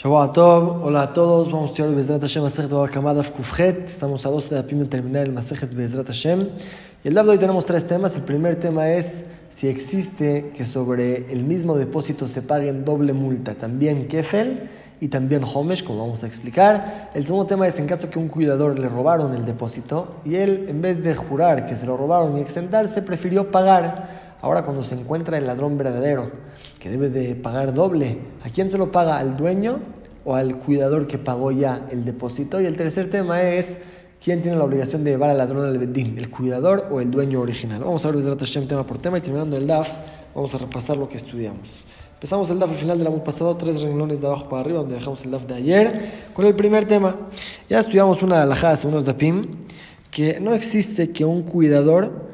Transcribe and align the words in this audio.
Tov, 0.00 0.84
hola 0.84 1.02
a 1.02 1.12
todos, 1.12 1.50
vamos 1.50 1.70
a 1.70 1.72
estudiar 1.72 1.92
Bezrat 1.92 2.20
Hashem 2.20 2.44
Masejet 2.44 2.70
Babakamadav 2.70 3.32
Kufjet, 3.32 3.88
estamos 3.88 4.24
a 4.24 4.28
12 4.28 4.54
de 4.54 4.60
Apim 4.60 4.78
de 4.78 4.84
terminar 4.84 5.24
el 5.24 5.32
Masejet 5.32 5.74
Bezrat 5.74 6.06
Hashem. 6.06 6.50
Y 7.02 7.08
el 7.08 7.14
día 7.14 7.24
de 7.24 7.30
hoy 7.30 7.38
tenemos 7.38 7.66
tres 7.66 7.84
temas, 7.84 8.14
el 8.14 8.22
primer 8.22 8.60
tema 8.60 8.88
es 8.90 9.24
si 9.50 9.66
existe 9.66 10.52
que 10.54 10.64
sobre 10.64 11.32
el 11.32 11.42
mismo 11.42 11.74
depósito 11.74 12.28
se 12.28 12.42
paguen 12.42 12.84
doble 12.84 13.12
multa, 13.12 13.56
también 13.56 14.06
Kefel 14.06 14.70
y 15.00 15.08
también 15.08 15.42
Homesh, 15.42 15.82
como 15.82 15.98
vamos 15.98 16.22
a 16.22 16.28
explicar. 16.28 17.10
El 17.12 17.26
segundo 17.26 17.46
tema 17.46 17.66
es 17.66 17.76
en 17.80 17.88
caso 17.88 18.08
que 18.08 18.20
un 18.20 18.28
cuidador 18.28 18.78
le 18.78 18.88
robaron 18.88 19.34
el 19.34 19.44
depósito 19.44 20.20
y 20.24 20.36
él 20.36 20.66
en 20.68 20.80
vez 20.80 21.02
de 21.02 21.16
jurar 21.16 21.66
que 21.66 21.74
se 21.74 21.86
lo 21.86 21.96
robaron 21.96 22.38
y 22.38 22.40
exentarse, 22.40 23.02
prefirió 23.02 23.50
pagar. 23.50 24.27
Ahora 24.40 24.62
cuando 24.62 24.84
se 24.84 24.94
encuentra 24.94 25.36
el 25.36 25.46
ladrón 25.46 25.76
verdadero, 25.76 26.30
que 26.78 26.90
debe 26.90 27.10
de 27.10 27.34
pagar 27.34 27.74
doble, 27.74 28.18
¿a 28.44 28.50
quién 28.50 28.70
se 28.70 28.78
lo 28.78 28.92
paga? 28.92 29.18
¿Al 29.18 29.36
dueño 29.36 29.80
o 30.24 30.36
al 30.36 30.58
cuidador 30.60 31.08
que 31.08 31.18
pagó 31.18 31.50
ya 31.50 31.88
el 31.90 32.04
depósito? 32.04 32.60
Y 32.60 32.66
el 32.66 32.76
tercer 32.76 33.10
tema 33.10 33.42
es, 33.42 33.78
¿quién 34.22 34.40
tiene 34.42 34.56
la 34.56 34.64
obligación 34.64 35.02
de 35.02 35.10
llevar 35.10 35.30
al 35.30 35.38
ladrón 35.38 35.66
al 35.66 35.76
bedín? 35.78 36.16
¿El 36.18 36.30
cuidador 36.30 36.86
o 36.90 37.00
el 37.00 37.10
dueño 37.10 37.40
original? 37.40 37.82
Vamos 37.82 38.04
a 38.04 38.12
ver 38.12 38.22
desde 38.22 38.36
Hashem 38.36 38.68
tema 38.68 38.86
por 38.86 38.98
tema 38.98 39.18
y 39.18 39.22
terminando 39.22 39.56
el 39.56 39.66
DAF, 39.66 39.90
vamos 40.34 40.54
a 40.54 40.58
repasar 40.58 40.96
lo 40.96 41.08
que 41.08 41.16
estudiamos. 41.16 41.84
Empezamos 42.14 42.48
el 42.50 42.60
DAF 42.60 42.70
al 42.70 42.76
final 42.76 42.98
del 42.98 43.08
año 43.08 43.24
pasado, 43.24 43.56
tres 43.56 43.82
renglones 43.82 44.20
de 44.20 44.28
abajo 44.28 44.48
para 44.48 44.60
arriba, 44.60 44.78
donde 44.78 44.94
dejamos 44.94 45.24
el 45.24 45.32
DAF 45.32 45.46
de 45.46 45.54
ayer, 45.54 46.12
con 46.32 46.46
el 46.46 46.54
primer 46.54 46.84
tema. 46.84 47.16
Ya 47.68 47.80
estudiamos 47.80 48.22
una 48.22 48.42
alajada 48.42 48.74
hace 48.74 48.86
unos 48.86 49.04
DAPIM, 49.04 49.46
que 50.12 50.38
no 50.38 50.54
existe 50.54 51.10
que 51.10 51.24
un 51.24 51.42
cuidador 51.42 52.27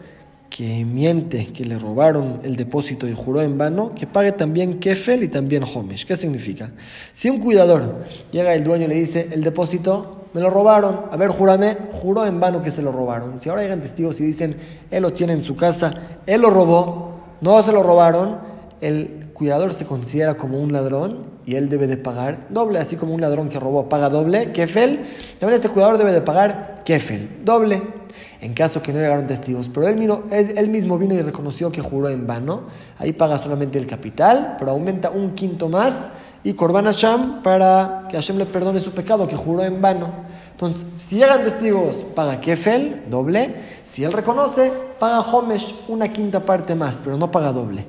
que 0.55 0.85
miente, 0.85 1.49
que 1.53 1.65
le 1.65 1.81
robaron 1.81 2.39
el 2.45 2.55
depósito 2.55 3.09
y 3.09 3.13
juró 3.13 3.43
en 3.43 3.59
vano, 3.59 3.93
que 3.93 4.07
pague 4.07 4.31
también 4.31 4.79
Kefel 4.79 5.25
y 5.25 5.29
también 5.29 5.65
Homesh. 5.65 6.07
¿Qué 6.07 6.15
significa? 6.15 6.71
Si 7.13 7.29
un 7.29 7.41
cuidador 7.41 8.05
llega 8.31 8.55
el 8.55 8.63
dueño 8.63 8.85
y 8.85 8.89
le 8.89 8.95
dice, 8.95 9.29
el 9.33 9.43
depósito 9.43 10.27
me 10.33 10.41
lo 10.41 10.51
robaron, 10.51 11.07
a 11.11 11.17
ver, 11.17 11.31
júrame, 11.31 11.77
juró 11.91 12.25
en 12.25 12.39
vano 12.39 12.63
que 12.63 12.71
se 12.71 12.83
lo 12.83 12.93
robaron. 12.93 13.41
Si 13.41 13.49
ahora 13.49 13.63
llegan 13.63 13.81
testigos 13.81 14.21
y 14.21 14.27
dicen, 14.27 14.57
él 14.93 15.03
lo 15.03 15.13
tiene 15.13 15.33
en 15.33 15.43
su 15.43 15.57
casa, 15.57 15.93
él 16.25 16.43
lo 16.43 16.51
robó, 16.51 17.15
no 17.41 17.61
se 17.65 17.73
lo 17.73 17.83
robaron, 17.83 18.39
el 18.81 19.31
cuidador 19.35 19.73
se 19.73 19.85
considera 19.85 20.35
como 20.35 20.61
un 20.61 20.73
ladrón 20.73 21.25
y 21.45 21.57
él 21.57 21.69
debe 21.69 21.89
de 21.89 21.97
pagar 21.97 22.47
doble, 22.51 22.79
así 22.79 22.95
como 22.95 23.13
un 23.13 23.23
ladrón 23.23 23.49
que 23.49 23.59
robó 23.59 23.89
paga 23.89 24.09
doble, 24.09 24.53
Kefel, 24.53 25.01
también 25.41 25.57
este 25.57 25.69
cuidador 25.69 25.99
debe 25.99 26.13
de 26.13 26.21
pagar 26.21 26.83
Kefel, 26.85 27.41
doble 27.45 28.04
en 28.41 28.55
caso 28.55 28.83
que 28.83 28.93
no 28.93 28.99
llegaron 28.99 29.27
testigos. 29.27 29.69
Pero 29.69 29.89
él, 29.89 30.55
él, 30.57 30.69
mismo 30.69 30.99
vino 30.99 31.15
y 31.15 31.23
reconoció 31.23 31.71
que 31.73 31.81
juró 31.81 32.09
en 32.09 32.27
vano. 32.27 32.65
Ahí 32.99 33.13
paga 33.13 33.39
solamente 33.39 33.79
el 33.79 33.87
capital, 33.87 34.57
pero 34.59 34.73
aumenta 34.73 35.11
un 35.11 35.35
quinto 35.35 35.69
más 35.69 36.11
y 36.45 36.53
Korban 36.53 36.85
Hashem 36.85 37.43
para 37.43 38.07
que 38.11 38.17
Hashem 38.17 38.37
le 38.37 38.47
perdone 38.47 38.79
su 38.79 38.93
pecado, 38.93 39.27
que 39.27 39.35
juró 39.35 39.65
en 39.65 39.81
vano. 39.81 40.13
Entonces, 40.53 40.87
si 40.99 41.17
llegan 41.17 41.43
testigos, 41.43 42.05
paga 42.15 42.41
Kefel, 42.41 43.05
doble. 43.11 43.57
Si 43.83 44.05
él 44.05 44.13
reconoce, 44.13 44.71
paga 45.01 45.21
Homesh, 45.21 45.75
una 45.89 46.13
quinta 46.13 46.41
parte 46.41 46.75
más, 46.77 47.01
pero 47.03 47.17
no 47.17 47.31
paga 47.31 47.51
doble. 47.51 47.87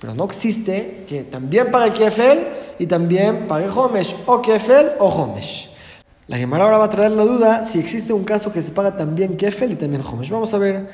Pero 0.00 0.14
no 0.14 0.24
existe 0.24 1.04
que 1.08 1.24
también 1.24 1.70
pague 1.70 1.92
Kefel 1.92 2.46
y 2.78 2.86
también 2.86 3.48
pague 3.48 3.68
Homesh, 3.68 4.14
o 4.26 4.40
Kefel 4.40 4.92
o 5.00 5.08
Homesh. 5.08 5.73
La 6.26 6.38
Gemara 6.38 6.64
ahora 6.64 6.78
va 6.78 6.84
a 6.86 6.90
traer 6.90 7.10
la 7.10 7.24
duda 7.24 7.66
si 7.66 7.78
existe 7.78 8.14
un 8.14 8.24
caso 8.24 8.50
que 8.50 8.62
se 8.62 8.70
paga 8.70 8.96
también 8.96 9.36
Kefel 9.36 9.72
y 9.72 9.76
también 9.76 10.02
Homesh. 10.02 10.30
Vamos 10.30 10.54
a 10.54 10.58
ver. 10.58 10.88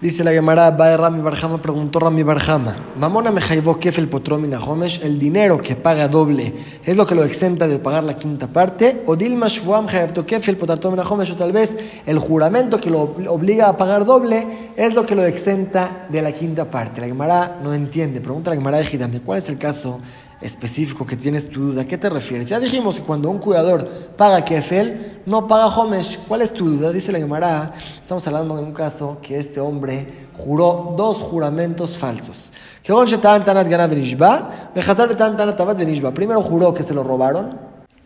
Dice 0.00 0.24
la 0.24 0.32
Gemara, 0.32 0.70
Bae 0.72 0.96
Rami 0.96 1.20
Barjama, 1.20 1.58
preguntó 1.58 2.00
Rami 2.00 2.24
Barjama, 2.24 2.74
Mamona 2.96 3.30
me 3.30 3.40
jaibó 3.40 3.78
Kefel 3.78 4.08
potromina 4.08 4.58
Homesh, 4.58 5.00
el 5.04 5.16
dinero 5.16 5.58
que 5.58 5.76
paga 5.76 6.08
doble, 6.08 6.54
¿es 6.84 6.96
lo 6.96 7.06
que 7.06 7.14
lo 7.14 7.22
exenta 7.22 7.68
de 7.68 7.78
pagar 7.78 8.02
la 8.02 8.16
quinta 8.16 8.48
parte? 8.48 9.04
O 9.06 9.14
Dilma 9.14 9.46
Shvuam 9.46 9.86
Kefel 9.86 10.56
potartomina 10.56 11.04
Homesh, 11.04 11.30
o 11.30 11.36
tal 11.36 11.52
vez 11.52 11.76
el 12.04 12.18
juramento 12.18 12.80
que 12.80 12.90
lo 12.90 13.14
obliga 13.28 13.68
a 13.68 13.76
pagar 13.76 14.04
doble 14.04 14.72
es 14.74 14.92
lo 14.92 15.06
que 15.06 15.14
lo 15.14 15.24
exenta 15.24 16.08
de 16.08 16.20
la 16.20 16.32
quinta 16.32 16.68
parte. 16.68 17.00
La 17.00 17.06
Gemara 17.06 17.60
no 17.62 17.72
entiende, 17.72 18.20
pregunta 18.20 18.50
la 18.50 18.56
Gemara 18.56 18.78
de 18.78 19.20
¿cuál 19.20 19.38
es 19.38 19.48
el 19.48 19.58
caso 19.58 20.00
específico 20.42 21.06
que 21.06 21.16
tienes 21.16 21.48
tu 21.48 21.60
duda. 21.60 21.82
¿A 21.82 21.86
qué 21.86 21.98
te 21.98 22.10
refieres? 22.10 22.48
Ya 22.48 22.60
dijimos 22.60 22.98
que 22.98 23.02
cuando 23.04 23.30
un 23.30 23.38
cuidador 23.38 23.88
paga 24.16 24.44
kefel, 24.44 25.20
no 25.26 25.46
paga 25.46 25.66
homesh. 25.66 26.18
¿Cuál 26.26 26.42
es 26.42 26.52
tu 26.52 26.68
duda? 26.68 26.92
Dice 26.92 27.12
la 27.12 27.18
Gemara. 27.18 27.74
Estamos 28.00 28.26
hablando 28.26 28.56
de 28.56 28.62
un 28.62 28.72
caso 28.72 29.18
que 29.22 29.38
este 29.38 29.60
hombre 29.60 30.28
juró 30.32 30.94
dos 30.96 31.18
juramentos 31.18 31.96
falsos. 31.96 32.52
Primero 36.14 36.42
juró 36.42 36.74
que 36.74 36.82
se 36.82 36.94
lo 36.94 37.02
robaron 37.04 37.58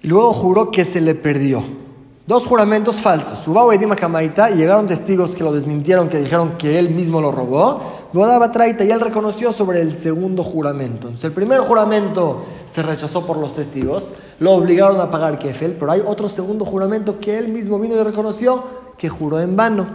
y 0.02 0.08
luego 0.08 0.32
juró 0.32 0.70
que 0.70 0.84
se 0.84 1.00
le 1.00 1.14
perdió. 1.14 1.85
Dos 2.26 2.44
juramentos 2.44 2.96
falsos. 2.96 3.38
Subao 3.38 3.72
y 3.72 3.78
Kamaita, 3.78 4.50
y 4.50 4.56
llegaron 4.56 4.88
testigos 4.88 5.36
que 5.36 5.44
lo 5.44 5.52
desmintieron, 5.52 6.08
que 6.08 6.18
dijeron 6.18 6.58
que 6.58 6.76
él 6.76 6.90
mismo 6.90 7.20
lo 7.20 7.30
robó. 7.30 8.08
Bodaba 8.12 8.50
Traita, 8.50 8.82
y 8.82 8.90
él 8.90 8.98
reconoció 8.98 9.52
sobre 9.52 9.80
el 9.80 9.96
segundo 9.96 10.42
juramento. 10.42 11.06
Entonces, 11.06 11.26
el 11.26 11.32
primer 11.32 11.60
juramento 11.60 12.44
se 12.66 12.82
rechazó 12.82 13.24
por 13.24 13.36
los 13.36 13.54
testigos, 13.54 14.12
lo 14.40 14.54
obligaron 14.54 15.00
a 15.00 15.08
pagar 15.08 15.38
Kefel, 15.38 15.76
pero 15.78 15.92
hay 15.92 16.02
otro 16.04 16.28
segundo 16.28 16.64
juramento 16.64 17.20
que 17.20 17.38
él 17.38 17.46
mismo 17.46 17.78
vino 17.78 17.94
y 17.94 18.02
reconoció 18.02 18.64
que 18.98 19.08
juró 19.08 19.38
en 19.38 19.54
vano. 19.54 19.86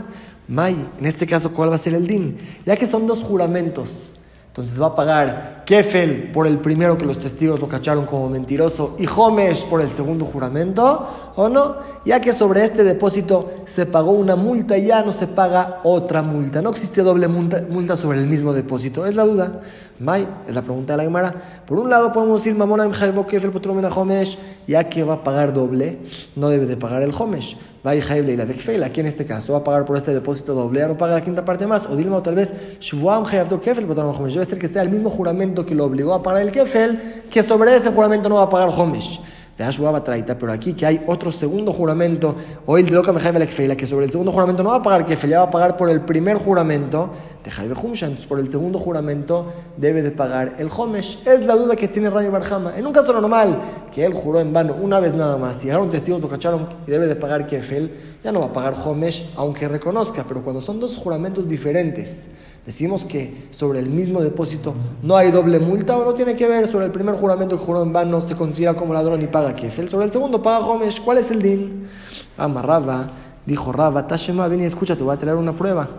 May, 0.47 0.89
en 0.99 1.05
este 1.05 1.27
caso, 1.27 1.51
¿cuál 1.51 1.69
va 1.69 1.75
a 1.75 1.79
ser 1.79 1.95
el 1.95 2.07
din? 2.07 2.37
Ya 2.65 2.77
que 2.77 2.87
son 2.87 3.07
dos 3.07 3.21
juramentos 3.23 4.09
entonces 4.51 4.81
va 4.81 4.87
a 4.87 4.95
pagar 4.95 5.63
Kefel 5.65 6.31
por 6.33 6.45
el 6.45 6.57
primero 6.57 6.97
que 6.97 7.05
los 7.05 7.17
testigos 7.17 7.61
lo 7.61 7.69
cacharon 7.69 8.05
como 8.05 8.29
mentiroso 8.29 8.97
y 8.99 9.07
Homesh 9.07 9.65
por 9.67 9.79
el 9.79 9.87
segundo 9.87 10.25
juramento, 10.25 11.07
¿o 11.37 11.47
no? 11.47 11.77
Ya 12.03 12.19
que 12.19 12.33
sobre 12.33 12.65
este 12.65 12.83
depósito 12.83 13.49
se 13.65 13.85
pagó 13.85 14.11
una 14.11 14.35
multa 14.35 14.77
y 14.77 14.87
ya 14.87 15.03
no 15.03 15.13
se 15.13 15.27
paga 15.27 15.79
otra 15.83 16.21
multa. 16.21 16.61
No 16.61 16.71
existe 16.71 17.01
doble 17.01 17.29
multa, 17.29 17.95
sobre 17.95 18.19
el 18.19 18.27
mismo 18.27 18.51
depósito. 18.51 19.05
Es 19.05 19.15
la 19.15 19.23
duda. 19.23 19.61
May, 19.99 20.27
es 20.45 20.53
la 20.53 20.63
pregunta 20.63 20.93
de 20.93 20.97
la 20.97 21.03
Gemara. 21.03 21.63
Por 21.65 21.79
un 21.79 21.89
lado 21.89 22.11
podemos 22.11 22.41
decir, 22.41 22.53
Mamona 22.53 22.91
Kefel 22.91 23.53
Homesh, 23.95 24.37
ya 24.67 24.89
que 24.89 25.03
va 25.05 25.13
a 25.13 25.23
pagar 25.23 25.53
doble, 25.53 25.99
no 26.35 26.49
debe 26.49 26.65
de 26.65 26.75
pagar 26.75 27.03
el 27.03 27.13
Homesh 27.17 27.55
Aquí 27.83 28.99
en 28.99 29.07
este 29.07 29.25
caso 29.25 29.53
va 29.53 29.59
a 29.59 29.63
pagar 29.63 29.85
por 29.85 29.97
este 29.97 30.13
depósito 30.13 30.53
doble, 30.53 30.87
no 30.87 30.95
paga 30.97 31.15
la 31.15 31.23
quinta 31.23 31.43
parte 31.43 31.65
más. 31.65 31.87
O 31.87 31.95
Dilma, 31.95 32.21
tal 32.21 32.35
vez, 32.35 32.53
Kefel, 33.59 33.87
debe 33.87 34.45
ser 34.45 34.59
que 34.59 34.67
sea 34.67 34.83
el 34.83 34.89
mismo 34.89 35.09
juramento 35.09 35.65
que 35.65 35.73
lo 35.73 35.85
obligó 35.85 36.13
a 36.13 36.21
pagar 36.21 36.43
el 36.43 36.51
Kefel, 36.51 37.23
que 37.31 37.41
sobre 37.41 37.75
ese 37.75 37.91
juramento 37.91 38.29
no 38.29 38.35
va 38.35 38.43
a 38.43 38.49
pagar 38.49 38.69
Homesh 39.63 40.03
pero 40.37 40.51
aquí 40.51 40.73
que 40.73 40.85
hay 40.85 41.03
otro 41.07 41.31
segundo 41.31 41.71
juramento, 41.71 42.35
o 42.65 42.77
el 42.77 42.85
de 42.85 42.91
loca 42.91 43.11
que 43.75 43.87
sobre 43.87 44.05
el 44.05 44.11
segundo 44.11 44.31
juramento 44.31 44.63
no 44.63 44.69
va 44.69 44.77
a 44.77 44.81
pagar 44.81 45.05
ya 45.27 45.39
va 45.39 45.45
a 45.45 45.49
pagar 45.49 45.77
por 45.77 45.89
el 45.89 46.01
primer 46.01 46.37
juramento, 46.37 47.11
entonces 48.07 48.25
por 48.27 48.39
el 48.39 48.49
segundo 48.51 48.79
juramento 48.79 49.51
debe 49.77 50.01
de 50.01 50.11
pagar 50.11 50.55
el 50.59 50.69
Homesh. 50.75 51.19
Es 51.25 51.45
la 51.45 51.55
duda 51.55 51.75
que 51.75 51.87
tiene 51.87 52.09
Rayo 52.09 52.31
Barjama. 52.31 52.77
En 52.77 52.85
un 52.85 52.93
caso 52.93 53.13
normal, 53.13 53.59
que 53.91 54.05
él 54.05 54.13
juró 54.13 54.39
en 54.39 54.53
vano 54.53 54.75
una 54.81 54.99
vez 54.99 55.13
nada 55.13 55.37
más, 55.37 55.63
llegaron 55.63 55.89
testigos, 55.89 56.21
lo 56.21 56.29
cacharon 56.29 56.67
y 56.85 56.91
debe 56.91 57.07
de 57.07 57.15
pagar 57.15 57.47
Kefel, 57.47 57.91
ya 58.23 58.31
no 58.31 58.41
va 58.41 58.47
a 58.47 58.53
pagar 58.53 58.73
Homesh, 58.85 59.33
aunque 59.35 59.67
reconozca, 59.67 60.25
pero 60.27 60.43
cuando 60.43 60.61
son 60.61 60.79
dos 60.79 60.97
juramentos 60.97 61.47
diferentes, 61.47 62.27
Decimos 62.65 63.05
que 63.05 63.47
sobre 63.49 63.79
el 63.79 63.89
mismo 63.89 64.21
depósito 64.21 64.75
no 65.01 65.15
hay 65.17 65.31
doble 65.31 65.59
multa 65.59 65.97
o 65.97 66.05
no 66.05 66.13
tiene 66.13 66.35
que 66.35 66.47
ver 66.47 66.67
sobre 66.67 66.85
el 66.85 66.91
primer 66.91 67.15
juramento 67.15 67.57
que 67.57 67.65
juró 67.65 67.81
en 67.81 67.91
vano 67.91 68.21
se 68.21 68.35
considera 68.35 68.75
como 68.75 68.93
ladrón 68.93 69.21
y 69.21 69.27
paga 69.27 69.55
kefel. 69.55 69.89
Sobre 69.89 70.05
el 70.05 70.11
segundo 70.11 70.43
paga 70.43 70.65
Homesh. 70.67 71.01
¿Cuál 71.03 71.17
es 71.17 71.31
el 71.31 71.41
din? 71.41 71.87
Amarraba, 72.37 73.09
dijo 73.47 73.71
Raba, 73.71 74.05
Tashema, 74.05 74.47
ven 74.47 74.61
y 74.61 74.65
escucha, 74.65 74.95
te 74.95 75.03
voy 75.03 75.15
a 75.15 75.17
traer 75.17 75.37
una 75.37 75.55
prueba. 75.55 75.89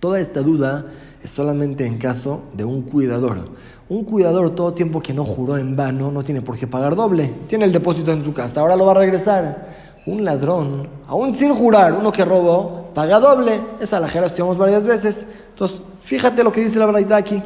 Toda 0.00 0.20
esta 0.20 0.40
duda 0.40 0.86
es 1.22 1.30
solamente 1.30 1.84
en 1.84 1.98
caso 1.98 2.42
de 2.54 2.64
un 2.64 2.82
cuidador. 2.82 3.50
Un 3.90 4.04
cuidador 4.04 4.54
todo 4.54 4.72
tiempo 4.72 5.02
que 5.02 5.12
no 5.12 5.24
juró 5.24 5.58
en 5.58 5.76
vano 5.76 6.10
no 6.10 6.24
tiene 6.24 6.40
por 6.40 6.56
qué 6.56 6.66
pagar 6.66 6.96
doble. 6.96 7.30
Tiene 7.46 7.66
el 7.66 7.72
depósito 7.72 8.10
en 8.10 8.24
su 8.24 8.32
casa, 8.32 8.60
ahora 8.60 8.76
lo 8.76 8.86
va 8.86 8.92
a 8.92 8.96
regresar. 8.96 9.68
Un 10.06 10.24
ladrón, 10.24 10.88
aún 11.06 11.34
sin 11.34 11.54
jurar, 11.54 11.92
uno 11.92 12.10
que 12.10 12.24
robó, 12.24 12.90
paga 12.94 13.20
doble. 13.20 13.60
Esa 13.80 14.00
la 14.00 14.06
lo 14.06 14.26
estudiamos 14.26 14.56
varias 14.56 14.86
veces. 14.86 15.26
Entonces, 15.54 15.82
fíjate 16.00 16.42
lo 16.42 16.50
que 16.50 16.64
dice 16.64 16.80
la 16.80 16.86
verdad 16.86 17.12
aquí. 17.12 17.40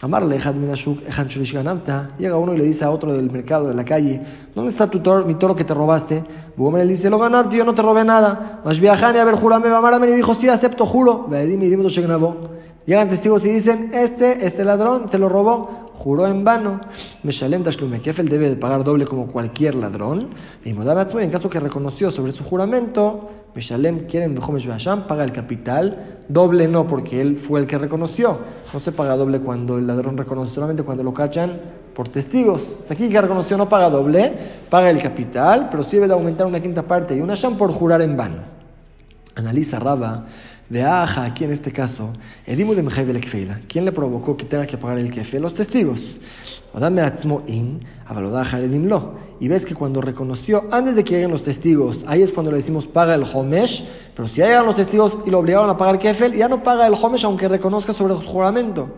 Amarle, 0.00 0.38
llega 0.38 2.36
uno 2.36 2.54
y 2.54 2.58
le 2.58 2.64
dice 2.64 2.84
a 2.84 2.90
otro 2.90 3.12
del 3.12 3.32
mercado, 3.32 3.66
de 3.66 3.74
la 3.74 3.84
calle, 3.84 4.22
¿dónde 4.54 4.70
está 4.70 4.86
tu 4.86 5.00
toro, 5.00 5.24
mi 5.24 5.34
toro 5.34 5.56
que 5.56 5.64
te 5.64 5.74
robaste? 5.74 6.24
Bumre 6.56 6.84
le 6.84 6.92
dice, 6.92 7.10
lo 7.10 7.18
ganabti, 7.18 7.56
yo 7.56 7.64
no 7.64 7.74
te 7.74 7.82
robé 7.82 8.04
nada. 8.04 8.60
Más 8.64 8.78
viajani, 8.78 9.18
a 9.18 9.24
ver, 9.24 9.34
jurame, 9.34 9.68
y 10.08 10.14
dijo, 10.14 10.36
sí, 10.36 10.48
acepto, 10.48 10.86
juro. 10.86 11.28
Llegan 12.86 13.08
testigos 13.08 13.44
y 13.44 13.48
dicen, 13.48 13.90
este, 13.92 14.46
este 14.46 14.64
ladrón 14.64 15.08
se 15.08 15.18
lo 15.18 15.28
robó, 15.28 15.90
juró 15.94 16.28
en 16.28 16.44
vano. 16.44 16.80
Meshalem 17.24 17.64
Tashlume 17.64 17.98
debe 17.98 18.50
de 18.50 18.56
pagar 18.56 18.84
doble 18.84 19.04
como 19.04 19.26
cualquier 19.26 19.74
ladrón. 19.74 20.28
Y 20.64 20.70
en 20.70 21.30
caso 21.30 21.50
que 21.50 21.58
reconoció 21.58 22.12
sobre 22.12 22.30
su 22.30 22.44
juramento, 22.44 23.30
Meshalem 23.54 24.06
quieren 24.06 24.36
paga 24.36 25.24
el 25.24 25.32
capital, 25.32 26.18
doble 26.28 26.68
no, 26.68 26.86
porque 26.86 27.20
él 27.20 27.38
fue 27.38 27.60
el 27.60 27.66
que 27.66 27.78
reconoció. 27.78 28.38
No 28.72 28.80
se 28.80 28.92
paga 28.92 29.16
doble 29.16 29.40
cuando 29.40 29.78
el 29.78 29.86
ladrón 29.86 30.16
reconoce, 30.16 30.54
solamente 30.54 30.82
cuando 30.82 31.02
lo 31.02 31.12
cachan 31.12 31.58
por 31.94 32.08
testigos. 32.08 32.76
O 32.82 32.84
sea, 32.84 32.94
aquí 32.94 33.08
que 33.08 33.20
reconoció 33.20 33.56
no 33.56 33.68
paga 33.68 33.90
doble, 33.90 34.32
paga 34.70 34.90
el 34.90 35.02
capital, 35.02 35.68
pero 35.70 35.82
sí 35.82 35.96
debe 35.96 36.06
de 36.08 36.14
aumentar 36.14 36.46
una 36.46 36.60
quinta 36.60 36.82
parte 36.82 37.16
y 37.16 37.20
una 37.20 37.34
Sham 37.34 37.56
por 37.56 37.72
jurar 37.72 38.02
en 38.02 38.16
vano. 38.16 38.42
Analiza 39.34 39.78
Raba 39.78 40.26
de 40.68 40.84
Aja, 40.84 41.24
aquí 41.24 41.44
en 41.44 41.52
este 41.52 41.72
caso, 41.72 42.12
Edimu 42.46 42.74
de 42.74 42.82
Mejaibel 42.82 43.20
¿Quién 43.66 43.84
le 43.84 43.92
provocó 43.92 44.36
que 44.36 44.44
tenga 44.44 44.66
que 44.66 44.76
pagar 44.76 44.98
el 44.98 45.10
kefe? 45.10 45.40
Los 45.40 45.54
testigos. 45.54 46.18
Y 49.40 49.48
ves 49.48 49.64
que 49.64 49.74
cuando 49.74 50.00
reconoció, 50.00 50.64
antes 50.70 50.96
de 50.96 51.04
que 51.04 51.14
lleguen 51.14 51.30
los 51.30 51.42
testigos, 51.42 52.04
ahí 52.06 52.22
es 52.22 52.32
cuando 52.32 52.50
le 52.50 52.56
decimos 52.56 52.86
paga 52.86 53.14
el 53.14 53.22
homesh, 53.22 53.86
pero 54.14 54.26
si 54.26 54.40
llegan 54.40 54.66
los 54.66 54.74
testigos 54.74 55.18
y 55.24 55.30
lo 55.30 55.38
obligaron 55.38 55.70
a 55.70 55.76
pagar 55.76 55.98
kefel, 55.98 56.34
ya 56.34 56.48
no 56.48 56.62
paga 56.62 56.86
el 56.86 56.94
homesh 56.94 57.24
aunque 57.24 57.46
reconozca 57.46 57.92
sobre 57.92 58.14
el 58.14 58.20
juramento. 58.20 58.88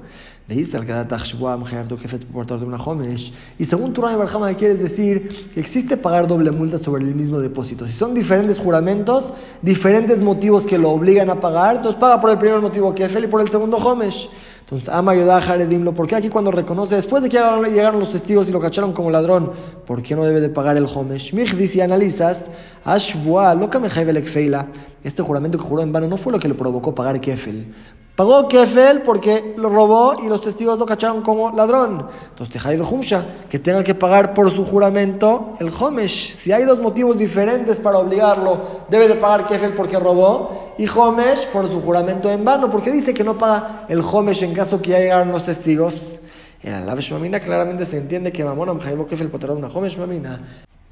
Veiste 0.51 0.77
al 0.77 0.85
de 0.85 2.67
una 2.67 2.77
homesh. 2.77 3.33
Y 3.57 3.65
según 3.65 3.93
Turán 3.93 4.19
Barjama, 4.19 4.53
quieres 4.55 4.81
decir 4.81 5.49
que 5.55 5.61
existe 5.61 5.97
pagar 5.97 6.27
doble 6.27 6.51
multa 6.51 6.77
sobre 6.77 7.05
el 7.05 7.15
mismo 7.15 7.39
depósito. 7.39 7.87
Si 7.87 7.93
son 7.93 8.15
diferentes 8.15 8.59
juramentos, 8.59 9.33
diferentes 9.63 10.19
motivos 10.21 10.67
que 10.67 10.77
lo 10.77 10.91
obligan 10.91 11.31
a 11.31 11.39
pagar, 11.39 11.77
entonces 11.77 12.01
paga 12.01 12.21
por 12.21 12.31
el 12.31 12.39
primer 12.39 12.61
motivo 12.61 12.93
kefel 12.93 13.25
y 13.25 13.29
por 13.29 13.41
el 13.41 13.49
segundo 13.49 13.77
homesh. 13.77 14.29
Entonces, 14.71 14.89
ama 14.89 15.17
Yodá 15.17 15.41
Jaredimlo, 15.41 15.93
¿por 15.93 16.07
qué 16.07 16.15
aquí 16.15 16.29
cuando 16.29 16.53
reconoce, 16.53 16.95
después 16.95 17.25
de 17.25 17.29
que 17.29 17.39
llegaron 17.39 17.99
los 17.99 18.13
testigos 18.13 18.49
y 18.49 18.53
lo 18.53 18.61
cacharon 18.61 18.93
como 18.93 19.11
ladrón, 19.11 19.51
¿por 19.85 20.01
qué 20.01 20.15
no 20.15 20.25
debe 20.25 20.41
de 20.41 20.49
pagar 20.49 20.77
el 20.77 20.87
Homesh? 20.87 21.35
Mich 21.35 21.55
dice, 21.57 21.83
analizas, 21.83 22.45
Ashvua, 22.85 23.53
loca 23.57 23.81
feila. 23.91 24.69
Este 25.03 25.23
juramento 25.23 25.57
que 25.57 25.65
juró 25.65 25.83
en 25.83 25.93
vano 25.93 26.09
no 26.09 26.17
fue 26.17 26.33
lo 26.33 26.39
que 26.39 26.49
le 26.49 26.55
provocó 26.55 26.95
pagar 26.95 27.21
Kefel. 27.21 27.73
Pagó 28.21 28.49
Kefel 28.49 29.01
porque 29.01 29.55
lo 29.57 29.71
robó 29.71 30.17
y 30.23 30.29
los 30.29 30.43
testigos 30.43 30.79
lo 30.79 30.85
cacharon 30.85 31.23
como 31.23 31.53
ladrón. 31.53 32.07
Entonces, 32.29 32.53
Tejai 32.53 32.79
Humsha, 32.79 33.25
que 33.49 33.59
tenga 33.59 33.83
que 33.83 33.95
pagar 33.95 34.35
por 34.35 34.51
su 34.51 34.67
juramento 34.67 35.55
el 35.59 35.71
Homesh. 35.71 36.35
Si 36.35 36.53
hay 36.53 36.65
dos 36.65 36.81
motivos 36.81 37.17
diferentes 37.17 37.81
para 37.81 37.99
obligarlo, 37.99 38.61
debe 38.91 39.09
de 39.09 39.15
pagar 39.15 39.47
Kefel 39.47 39.73
porque 39.73 39.99
robó 39.99 40.75
y 40.77 40.87
Homesh 40.87 41.47
por 41.47 41.67
su 41.67 41.81
juramento 41.81 42.31
en 42.31 42.45
vano, 42.45 42.71
porque 42.71 42.91
dice 42.93 43.15
que 43.15 43.25
no 43.25 43.39
paga 43.39 43.87
el 43.89 44.03
Homesh 44.03 44.43
en 44.43 44.53
caso 44.53 44.83
que 44.83 44.91
ya 44.91 44.99
llegaron 44.99 45.33
los 45.33 45.45
testigos. 45.45 46.19
En 46.63 46.85
la 46.85 46.95
Mamina 46.95 47.41
claramente 47.41 47.87
se 47.87 47.97
entiende 47.97 48.33
que 48.33 48.45
Mamona 48.45 48.75
Mjaibo 48.75 49.07
Kefel 49.07 49.31
poterá 49.31 49.55
una 49.55 49.69
Homesh 49.69 49.97
Mamina 49.97 50.37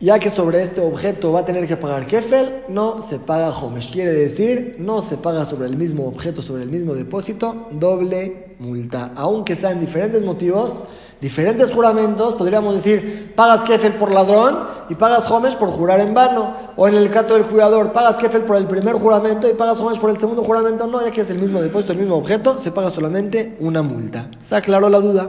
ya 0.00 0.20
que 0.20 0.30
sobre 0.30 0.62
este 0.62 0.80
objeto 0.80 1.32
va 1.32 1.40
a 1.40 1.44
tener 1.44 1.66
que 1.66 1.76
pagar 1.76 2.06
kefel, 2.06 2.62
no 2.68 3.00
se 3.00 3.18
paga 3.18 3.50
homesh. 3.50 3.90
Quiere 3.90 4.12
decir, 4.12 4.76
no 4.78 5.02
se 5.02 5.16
paga 5.16 5.44
sobre 5.44 5.66
el 5.66 5.76
mismo 5.76 6.06
objeto, 6.06 6.40
sobre 6.40 6.62
el 6.62 6.70
mismo 6.70 6.94
depósito, 6.94 7.66
doble 7.72 8.54
multa. 8.60 9.10
Aunque 9.16 9.56
sean 9.56 9.80
diferentes 9.80 10.24
motivos, 10.24 10.84
diferentes 11.20 11.72
juramentos, 11.72 12.34
podríamos 12.34 12.74
decir, 12.74 13.32
pagas 13.34 13.62
kefel 13.64 13.94
por 13.94 14.12
ladrón 14.12 14.68
y 14.88 14.94
pagas 14.94 15.28
homesh 15.28 15.56
por 15.56 15.68
jurar 15.70 15.98
en 15.98 16.14
vano. 16.14 16.54
O 16.76 16.86
en 16.86 16.94
el 16.94 17.10
caso 17.10 17.34
del 17.34 17.46
cuidador, 17.46 17.92
pagas 17.92 18.16
kefel 18.16 18.42
por 18.42 18.54
el 18.54 18.68
primer 18.68 18.94
juramento 18.94 19.50
y 19.50 19.54
pagas 19.54 19.80
homesh 19.80 19.98
por 19.98 20.10
el 20.10 20.18
segundo 20.18 20.44
juramento. 20.44 20.86
No, 20.86 21.04
ya 21.04 21.10
que 21.10 21.22
es 21.22 21.30
el 21.30 21.40
mismo 21.40 21.60
depósito, 21.60 21.92
el 21.92 21.98
mismo 21.98 22.14
objeto, 22.14 22.56
se 22.58 22.70
paga 22.70 22.90
solamente 22.90 23.56
una 23.58 23.82
multa. 23.82 24.30
¿Se 24.44 24.54
aclaró 24.54 24.88
la 24.88 25.00
duda? 25.00 25.28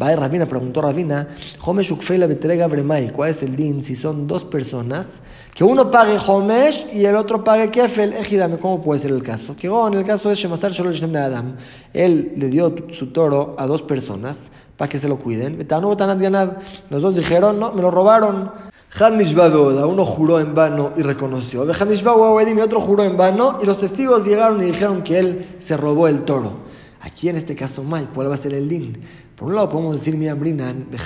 Va 0.00 0.14
Rabina, 0.14 0.44
preguntó 0.46 0.82
Rabina, 0.82 1.28
Homesh 1.64 1.90
Ukfeila 1.90 2.26
Betrega 2.26 2.66
Bremai, 2.66 3.10
¿cuál 3.12 3.30
es 3.30 3.42
el 3.42 3.56
din 3.56 3.82
si 3.82 3.96
son 3.96 4.26
dos 4.26 4.44
personas? 4.44 5.22
Que 5.54 5.64
uno 5.64 5.90
pague 5.90 6.18
Homesh 6.18 6.86
y 6.92 7.06
el 7.06 7.16
otro 7.16 7.42
pague 7.42 7.70
Kefel, 7.70 8.12
ejidame, 8.12 8.58
¿cómo 8.58 8.82
puede 8.82 9.00
ser 9.00 9.10
el 9.10 9.22
caso? 9.22 9.56
Que 9.56 9.70
oh, 9.70 9.88
en 9.88 9.94
el 9.94 10.04
caso 10.04 10.28
de 10.28 10.34
Shemasar 10.34 10.72
Shalol 10.72 11.16
Adam, 11.16 11.56
él 11.94 12.34
le 12.36 12.48
dio 12.48 12.74
su 12.92 13.06
toro 13.06 13.56
a 13.58 13.66
dos 13.66 13.80
personas 13.80 14.50
para 14.76 14.90
que 14.90 14.98
se 14.98 15.08
lo 15.08 15.18
cuiden. 15.18 15.66
Los 16.90 17.02
dos 17.02 17.16
dijeron, 17.16 17.58
no, 17.58 17.72
me 17.72 17.80
lo 17.80 17.90
robaron. 17.90 18.50
Uno 19.86 20.04
juró 20.04 20.40
en 20.40 20.54
vano 20.54 20.92
y 20.96 21.02
reconoció. 21.02 21.64
Y 21.64 22.60
otro 22.60 22.80
juró 22.80 23.02
en 23.02 23.16
vano 23.16 23.58
y 23.62 23.66
los 23.66 23.78
testigos 23.78 24.26
llegaron 24.26 24.60
y 24.60 24.66
dijeron 24.66 25.02
que 25.02 25.18
él 25.18 25.56
se 25.58 25.76
robó 25.76 26.06
el 26.08 26.22
toro. 26.22 26.65
Aquí 27.06 27.28
en 27.28 27.36
este 27.36 27.54
caso, 27.54 27.84
Mai, 27.84 28.08
¿cuál 28.12 28.28
va 28.28 28.34
a 28.34 28.36
ser 28.36 28.52
el 28.52 28.68
din? 28.68 28.98
Por 29.36 29.46
un 29.46 29.54
lado 29.54 29.68
podemos 29.68 29.96
decir, 29.96 30.16
mi 30.16 30.28
Brinan, 30.28 30.88
la 30.90 30.98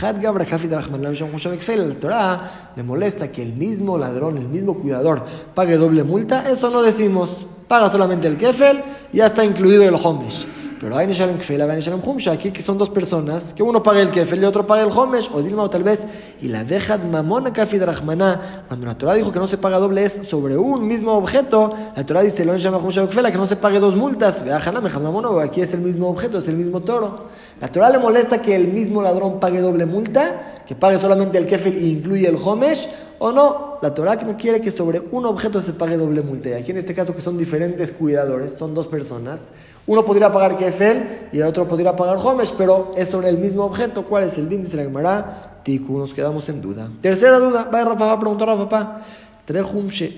Torah 2.00 2.72
le 2.74 2.82
molesta 2.82 3.30
que 3.30 3.42
el 3.42 3.52
mismo 3.52 3.98
ladrón, 3.98 4.38
el 4.38 4.48
mismo 4.48 4.80
cuidador, 4.80 5.26
pague 5.54 5.76
doble 5.76 6.02
multa. 6.02 6.48
Eso 6.48 6.70
no 6.70 6.80
decimos. 6.80 7.46
Paga 7.68 7.90
solamente 7.90 8.28
el 8.28 8.38
kefel 8.38 8.82
y 9.12 9.18
ya 9.18 9.26
está 9.26 9.44
incluido 9.44 9.82
el 9.82 9.94
homesh. 9.94 10.46
Pero 10.80 10.96
hay 10.96 11.06
Nishalem 11.06 11.36
Kfela, 11.36 11.66
hay 11.66 11.76
Nishalem 11.76 12.00
Humsha, 12.02 12.32
aquí 12.32 12.50
que 12.50 12.62
son 12.62 12.78
dos 12.78 12.88
personas, 12.88 13.52
que 13.52 13.62
uno 13.62 13.82
paga 13.82 14.00
el 14.00 14.10
Kefel 14.10 14.40
y 14.40 14.46
otro 14.46 14.66
paga 14.66 14.82
el 14.82 14.88
Homesh, 14.90 15.28
o 15.30 15.42
Dilma 15.42 15.64
o 15.64 15.68
tal 15.68 15.82
vez, 15.82 16.06
y 16.40 16.48
la 16.48 16.64
deja 16.64 16.96
Mamona 16.96 17.52
Kafid 17.52 17.82
Rahmaná, 17.82 18.64
cuando 18.66 18.86
la 18.86 18.96
Torah 18.96 19.12
dijo 19.12 19.30
que 19.30 19.38
no 19.38 19.46
se 19.46 19.58
paga 19.58 19.78
doble 19.78 20.06
es 20.06 20.26
sobre 20.26 20.56
un 20.56 20.86
mismo 20.86 21.12
objeto, 21.12 21.74
la 21.94 22.06
Torah 22.06 22.22
dice, 22.22 22.46
lo 22.46 22.54
Humsha 22.54 23.06
Kfela, 23.06 23.30
que 23.30 23.36
no 23.36 23.46
se 23.46 23.56
pague 23.56 23.78
dos 23.78 23.94
multas, 23.94 24.42
vea 24.42 24.58
Mamona, 24.72 25.42
aquí 25.42 25.60
es 25.60 25.74
el 25.74 25.80
mismo 25.80 26.08
objeto, 26.08 26.38
es 26.38 26.48
el 26.48 26.56
mismo 26.56 26.80
toro. 26.80 27.26
La 27.60 27.68
Torah 27.68 27.90
le 27.90 27.98
molesta 27.98 28.40
que 28.40 28.56
el 28.56 28.68
mismo 28.68 29.02
ladrón 29.02 29.38
pague 29.38 29.60
doble 29.60 29.84
multa, 29.84 30.62
que 30.66 30.74
pague 30.74 30.96
solamente 30.96 31.36
el 31.36 31.46
kefil 31.46 31.74
e 31.74 31.88
incluye 31.88 32.26
el 32.26 32.36
homesh, 32.42 32.88
o 33.18 33.32
no, 33.32 33.69
la 33.82 33.94
Torah 33.94 34.16
no 34.16 34.36
quiere 34.36 34.60
que 34.60 34.70
sobre 34.70 35.00
un 35.10 35.24
objeto 35.24 35.62
se 35.62 35.72
pague 35.72 35.96
doble 35.96 36.22
multa. 36.22 36.56
Aquí 36.56 36.70
en 36.70 36.76
este 36.76 36.94
caso 36.94 37.14
que 37.14 37.22
son 37.22 37.38
diferentes 37.38 37.90
cuidadores, 37.92 38.52
son 38.52 38.74
dos 38.74 38.86
personas, 38.86 39.52
uno 39.86 40.04
podría 40.04 40.30
pagar 40.30 40.56
kefel 40.56 41.28
y 41.32 41.38
el 41.38 41.44
otro 41.44 41.66
podría 41.66 41.96
pagar 41.96 42.18
homesh, 42.22 42.52
pero 42.56 42.92
es 42.96 43.08
sobre 43.08 43.28
el 43.28 43.38
mismo 43.38 43.64
objeto. 43.64 44.04
¿Cuál 44.04 44.24
es 44.24 44.36
el 44.36 44.48
din? 44.48 44.62
Dice 44.62 44.76
la 44.76 44.82
Gemara, 44.82 45.60
tiku, 45.64 45.98
nos 45.98 46.12
quedamos 46.12 46.48
en 46.48 46.60
duda. 46.60 46.90
Tercera 47.00 47.38
duda, 47.38 47.64
va 47.72 47.84
Rafa, 47.84 48.06
va 48.06 48.12
a 48.12 48.20
preguntar 48.20 48.50
a 48.50 48.56
papá. 48.56 49.06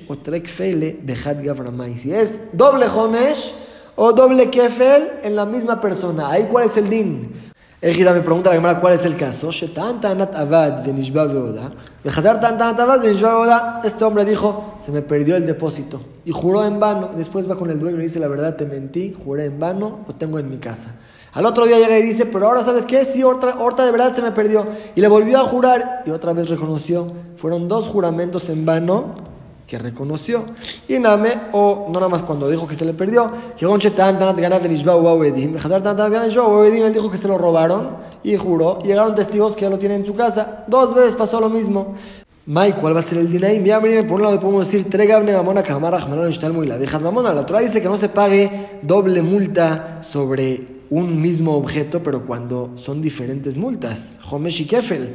o 0.06 0.16
gavramai. 1.42 1.98
Si 1.98 2.12
es 2.12 2.40
doble 2.52 2.86
homesh 2.86 3.54
o 3.96 4.12
doble 4.12 4.50
kefel 4.50 5.12
en 5.22 5.36
la 5.36 5.46
misma 5.46 5.80
persona. 5.80 6.30
Ahí 6.30 6.48
cuál 6.50 6.66
es 6.66 6.76
el 6.76 6.88
din. 6.88 7.51
Ejida 7.82 8.14
me 8.14 8.20
pregunta 8.20 8.50
la 8.50 8.54
Gemara 8.54 8.78
cuál 8.78 8.94
es 8.94 9.04
el 9.04 9.16
caso. 9.16 9.50
Este 13.82 14.04
hombre 14.04 14.24
dijo, 14.24 14.74
se 14.78 14.92
me 14.92 15.02
perdió 15.02 15.34
el 15.34 15.46
depósito. 15.46 16.00
Y 16.24 16.30
juró 16.30 16.64
en 16.64 16.78
vano. 16.78 17.10
Después 17.16 17.50
va 17.50 17.56
con 17.56 17.70
el 17.70 17.80
dueño 17.80 17.98
y 17.98 18.02
dice, 18.02 18.20
la 18.20 18.28
verdad 18.28 18.54
te 18.54 18.66
mentí, 18.66 19.16
juré 19.24 19.46
en 19.46 19.58
vano, 19.58 19.98
lo 20.06 20.14
tengo 20.14 20.38
en 20.38 20.48
mi 20.48 20.58
casa. 20.58 20.94
Al 21.32 21.44
otro 21.44 21.66
día 21.66 21.76
llega 21.78 21.98
y 21.98 22.02
dice, 22.02 22.24
pero 22.24 22.46
ahora 22.46 22.62
sabes 22.62 22.86
qué, 22.86 23.04
sí, 23.04 23.24
otra, 23.24 23.56
de 23.84 23.90
verdad 23.90 24.12
se 24.12 24.22
me 24.22 24.30
perdió. 24.30 24.64
Y 24.94 25.00
le 25.00 25.08
volvió 25.08 25.40
a 25.40 25.44
jurar 25.44 26.04
y 26.06 26.10
otra 26.10 26.32
vez 26.32 26.48
reconoció. 26.48 27.12
Fueron 27.34 27.66
dos 27.66 27.88
juramentos 27.88 28.48
en 28.48 28.64
vano 28.64 29.31
que 29.66 29.78
reconoció. 29.78 30.44
Y 30.88 30.98
Name, 30.98 31.40
o 31.52 31.86
no 31.88 31.94
nada 31.94 32.08
más 32.08 32.22
cuando 32.22 32.48
dijo 32.48 32.66
que 32.66 32.74
se 32.74 32.84
le 32.84 32.94
perdió, 32.94 33.30
que 33.56 33.66
él 36.86 36.92
dijo 36.92 37.10
que 37.10 37.16
se 37.16 37.28
lo 37.28 37.38
robaron 37.38 37.96
y 38.22 38.36
juró. 38.36 38.80
Y 38.84 38.88
llegaron 38.88 39.14
testigos 39.14 39.56
que 39.56 39.62
ya 39.62 39.70
lo 39.70 39.78
tienen 39.78 40.00
en 40.00 40.06
su 40.06 40.14
casa. 40.14 40.64
Dos 40.66 40.94
veces 40.94 41.16
pasó 41.16 41.40
lo 41.40 41.48
mismo. 41.48 41.94
Mike, 42.44 42.80
¿cuál 42.80 42.96
va 42.96 43.00
a 43.00 43.02
ser 43.04 43.18
el 43.18 43.30
dinero? 43.30 43.64
Ya, 43.64 43.80
por 44.04 44.18
un 44.18 44.22
lado 44.22 44.40
podemos 44.40 44.66
decir, 44.66 44.90
tregable 44.90 45.32
mamona 45.32 45.62
kamara 45.62 46.00
y 46.28 46.66
la 46.66 46.76
dejas 46.76 47.00
mamona. 47.00 47.32
La 47.32 47.46
Torah 47.46 47.60
dice 47.60 47.80
que 47.80 47.88
no 47.88 47.96
se 47.96 48.08
pague 48.08 48.80
doble 48.82 49.22
multa 49.22 50.00
sobre 50.02 50.82
un 50.90 51.22
mismo 51.22 51.54
objeto, 51.54 52.02
pero 52.02 52.26
cuando 52.26 52.72
son 52.74 53.00
diferentes 53.00 53.56
multas. 53.56 54.18
Homesh 54.28 54.62
y 54.62 54.64
Kefel. 54.66 55.14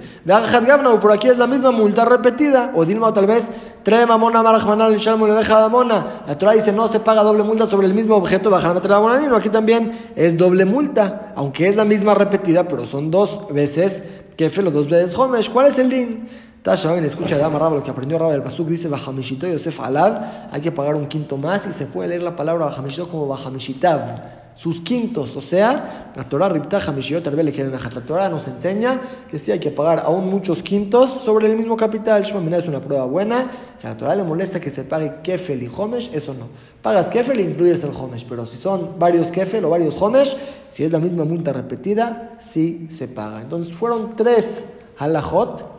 por 1.02 1.12
aquí 1.12 1.28
es 1.28 1.38
la 1.38 1.48
misma 1.48 1.72
multa 1.72 2.06
repetida. 2.06 2.72
O 2.76 2.86
Dilma, 2.86 3.08
o 3.08 3.14
tal 3.14 3.26
vez, 3.26 3.44
trae 3.84 4.06
mamona 4.06 4.42
marajmanal 4.42 4.96
y 4.96 5.26
le 5.28 5.34
deja 5.34 5.68
mona. 5.68 6.24
La 6.26 6.38
Torah 6.38 6.54
dice 6.54 6.72
no 6.72 6.88
se 6.88 7.02
paga 7.02 7.24
doble 7.24 7.44
multa 7.44 7.66
sobre 7.66 7.88
el 7.88 7.94
mismo 7.94 8.16
objeto, 8.16 8.50
bajar 8.50 8.82
la 8.82 9.36
Aquí 9.36 9.50
también 9.50 10.14
es 10.16 10.38
doble 10.38 10.64
multa, 10.64 11.34
aunque 11.36 11.68
es 11.68 11.76
la 11.76 11.84
misma 11.84 12.16
repetida, 12.16 12.70
pero 12.70 12.86
son 12.86 13.12
dos 13.12 13.54
veces 13.54 14.02
Kefel 14.38 14.68
o 14.68 14.72
dos 14.72 14.88
veces 14.88 15.18
Homesh. 15.18 15.50
¿Cuál 15.52 15.68
es 15.68 15.78
el 15.78 15.90
din? 15.90 16.47
Tasha, 16.68 16.98
escucha 16.98 17.38
de 17.38 17.44
Amarraba 17.46 17.78
lo 17.78 17.82
que 17.82 17.92
aprendió 17.92 18.20
Rabba 18.20 18.34
del 18.34 18.44
Pasuk, 18.44 18.68
dice 18.68 18.90
Bajamishito 18.90 19.48
Yosef 19.48 19.80
Alab, 19.80 20.50
hay 20.52 20.60
que 20.60 20.74
pagar 20.74 20.96
un 20.96 21.08
quinto 21.08 21.38
más 21.38 21.66
y 21.66 21.72
se 21.72 21.86
puede 21.86 22.10
leer 22.10 22.24
la 22.24 22.36
palabra 22.36 22.66
Bajamishito 22.66 23.08
como 23.08 23.26
Bajamishitav 23.26 24.52
sus 24.54 24.82
quintos. 24.82 25.38
O 25.38 25.40
sea, 25.40 26.12
la 26.14 26.28
Torah 26.28 26.50
La 26.50 28.02
Torah 28.06 28.30
nos 28.30 28.48
enseña 28.50 29.00
que 29.30 29.40
sí 29.40 29.54
hay 29.54 29.60
que 29.60 29.72
pagar 29.72 30.04
aún 30.06 30.28
muchos 30.30 30.62
quintos 30.62 31.10
sobre 31.10 31.48
el 31.48 31.56
mismo 31.56 31.78
capital. 31.78 32.24
Shemamina 32.24 32.58
es 32.58 32.68
una 32.68 32.82
prueba 32.82 33.06
buena. 33.06 33.50
Que 33.80 33.88
a 33.88 33.92
la 33.92 33.98
Torah 33.98 34.16
le 34.16 34.26
molesta 34.26 34.60
que 34.60 34.70
se 34.70 34.84
pague 34.84 35.22
kefel 35.24 35.64
y 35.64 35.70
homesh, 35.74 36.14
eso 36.14 36.34
no. 36.34 36.50
Pagas 36.82 37.08
kefel 37.08 37.40
e 37.40 37.44
incluyes 37.44 37.82
el 37.86 37.92
homesh. 37.92 38.26
Pero 38.28 38.46
si 38.46 38.58
son 38.58 39.00
varios 39.00 39.30
kefel 39.30 39.64
o 39.64 39.70
varios 39.70 40.02
homesh, 40.02 40.36
si 40.68 40.84
es 40.84 40.92
la 40.92 41.00
misma 41.00 41.24
multa 41.24 41.54
repetida, 41.54 42.36
sí 42.40 42.90
se 42.92 43.08
paga. 43.08 43.42
Entonces 43.42 43.74
fueron 43.74 44.18
tres 44.18 44.66
halajot 44.98 45.77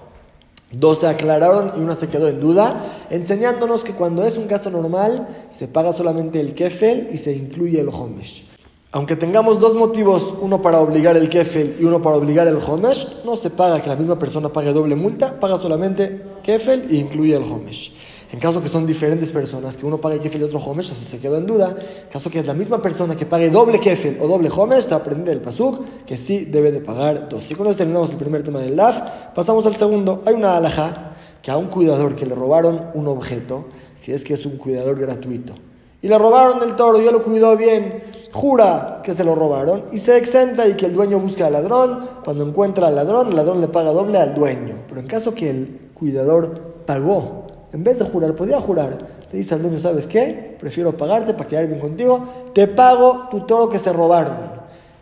Dos 0.70 0.98
se 0.98 1.06
aclararon 1.06 1.72
y 1.78 1.80
una 1.80 1.94
se 1.94 2.08
quedó 2.08 2.28
en 2.28 2.40
duda, 2.40 2.84
enseñándonos 3.08 3.84
que 3.84 3.94
cuando 3.94 4.24
es 4.24 4.36
un 4.36 4.46
caso 4.46 4.68
normal 4.70 5.26
se 5.48 5.66
paga 5.66 5.94
solamente 5.94 6.40
el 6.40 6.54
kefel 6.54 7.08
y 7.10 7.16
se 7.16 7.32
incluye 7.32 7.80
el 7.80 7.88
homesh. 7.88 8.44
Aunque 8.92 9.16
tengamos 9.16 9.60
dos 9.60 9.74
motivos, 9.74 10.34
uno 10.40 10.60
para 10.60 10.80
obligar 10.80 11.16
el 11.16 11.28
kefel 11.28 11.76
y 11.80 11.84
uno 11.84 12.02
para 12.02 12.16
obligar 12.16 12.46
el 12.46 12.56
homesh, 12.56 13.22
no 13.24 13.36
se 13.36 13.48
paga 13.48 13.80
que 13.80 13.88
la 13.88 13.96
misma 13.96 14.18
persona 14.18 14.50
pague 14.50 14.72
doble 14.72 14.94
multa, 14.94 15.40
paga 15.40 15.56
solamente 15.56 16.22
kefel 16.42 16.86
e 16.90 16.96
incluye 16.96 17.34
el 17.34 17.44
homesh. 17.44 17.92
En 18.30 18.38
caso 18.40 18.60
que 18.60 18.68
son 18.68 18.86
diferentes 18.86 19.32
personas, 19.32 19.76
que 19.76 19.86
uno 19.86 19.98
pague 19.98 20.20
kefel 20.20 20.42
y 20.42 20.44
otro 20.44 20.58
homesh, 20.58 20.92
eso 20.92 21.08
se 21.08 21.18
quedó 21.18 21.38
en 21.38 21.46
duda. 21.46 21.76
En 22.02 22.08
caso 22.10 22.28
que 22.30 22.38
es 22.40 22.46
la 22.46 22.52
misma 22.52 22.82
persona 22.82 23.16
que 23.16 23.24
pague 23.24 23.48
doble 23.48 23.80
kefel 23.80 24.18
o 24.20 24.28
doble 24.28 24.50
homesh, 24.54 24.84
se 24.84 24.94
aprende 24.94 25.30
del 25.30 25.40
pasuk 25.40 26.04
que 26.04 26.16
sí 26.16 26.44
debe 26.44 26.70
de 26.70 26.80
pagar 26.80 27.28
dos. 27.28 27.50
Y 27.50 27.54
con 27.54 27.66
esto 27.66 27.78
terminamos 27.78 28.10
el 28.10 28.18
primer 28.18 28.42
tema 28.42 28.60
del 28.60 28.76
DAF. 28.76 29.00
Pasamos 29.34 29.64
al 29.64 29.76
segundo. 29.76 30.22
Hay 30.26 30.34
una 30.34 30.58
alhaja 30.58 31.14
que 31.40 31.50
a 31.50 31.56
un 31.56 31.68
cuidador 31.68 32.14
que 32.14 32.26
le 32.26 32.34
robaron 32.34 32.90
un 32.94 33.06
objeto, 33.08 33.66
si 33.94 34.12
es 34.12 34.24
que 34.24 34.34
es 34.34 34.44
un 34.44 34.58
cuidador 34.58 34.98
gratuito, 34.98 35.54
y 36.02 36.08
le 36.08 36.18
robaron 36.18 36.62
el 36.62 36.76
toro, 36.76 37.00
y 37.00 37.06
él 37.06 37.12
lo 37.12 37.22
cuidó 37.22 37.56
bien, 37.56 38.02
jura 38.32 39.00
que 39.02 39.14
se 39.14 39.24
lo 39.24 39.34
robaron 39.34 39.84
y 39.90 39.98
se 39.98 40.16
exenta 40.16 40.68
y 40.68 40.74
que 40.74 40.86
el 40.86 40.92
dueño 40.92 41.18
busque 41.18 41.42
al 41.42 41.54
ladrón. 41.54 42.06
Cuando 42.24 42.46
encuentra 42.46 42.88
al 42.88 42.94
ladrón, 42.94 43.28
el 43.28 43.36
ladrón 43.36 43.60
le 43.60 43.68
paga 43.68 43.90
doble 43.92 44.18
al 44.18 44.34
dueño. 44.34 44.84
Pero 44.86 45.00
en 45.00 45.06
caso 45.06 45.34
que 45.34 45.50
el 45.50 45.90
cuidador 45.94 46.84
pagó, 46.86 47.46
en 47.72 47.84
vez 47.84 47.98
de 47.98 48.04
jurar, 48.06 48.34
podía 48.34 48.60
jurar, 48.60 48.98
le 49.30 49.38
dice 49.38 49.54
al 49.54 49.62
dueño, 49.62 49.78
¿sabes 49.78 50.06
qué? 50.06 50.56
Prefiero 50.58 50.96
pagarte 50.96 51.34
para 51.34 51.48
quedar 51.48 51.66
bien 51.66 51.80
contigo, 51.80 52.26
te 52.54 52.66
pago 52.66 53.28
tu 53.30 53.40
toro 53.40 53.68
que 53.68 53.78
se 53.78 53.92
robaron. 53.92 54.58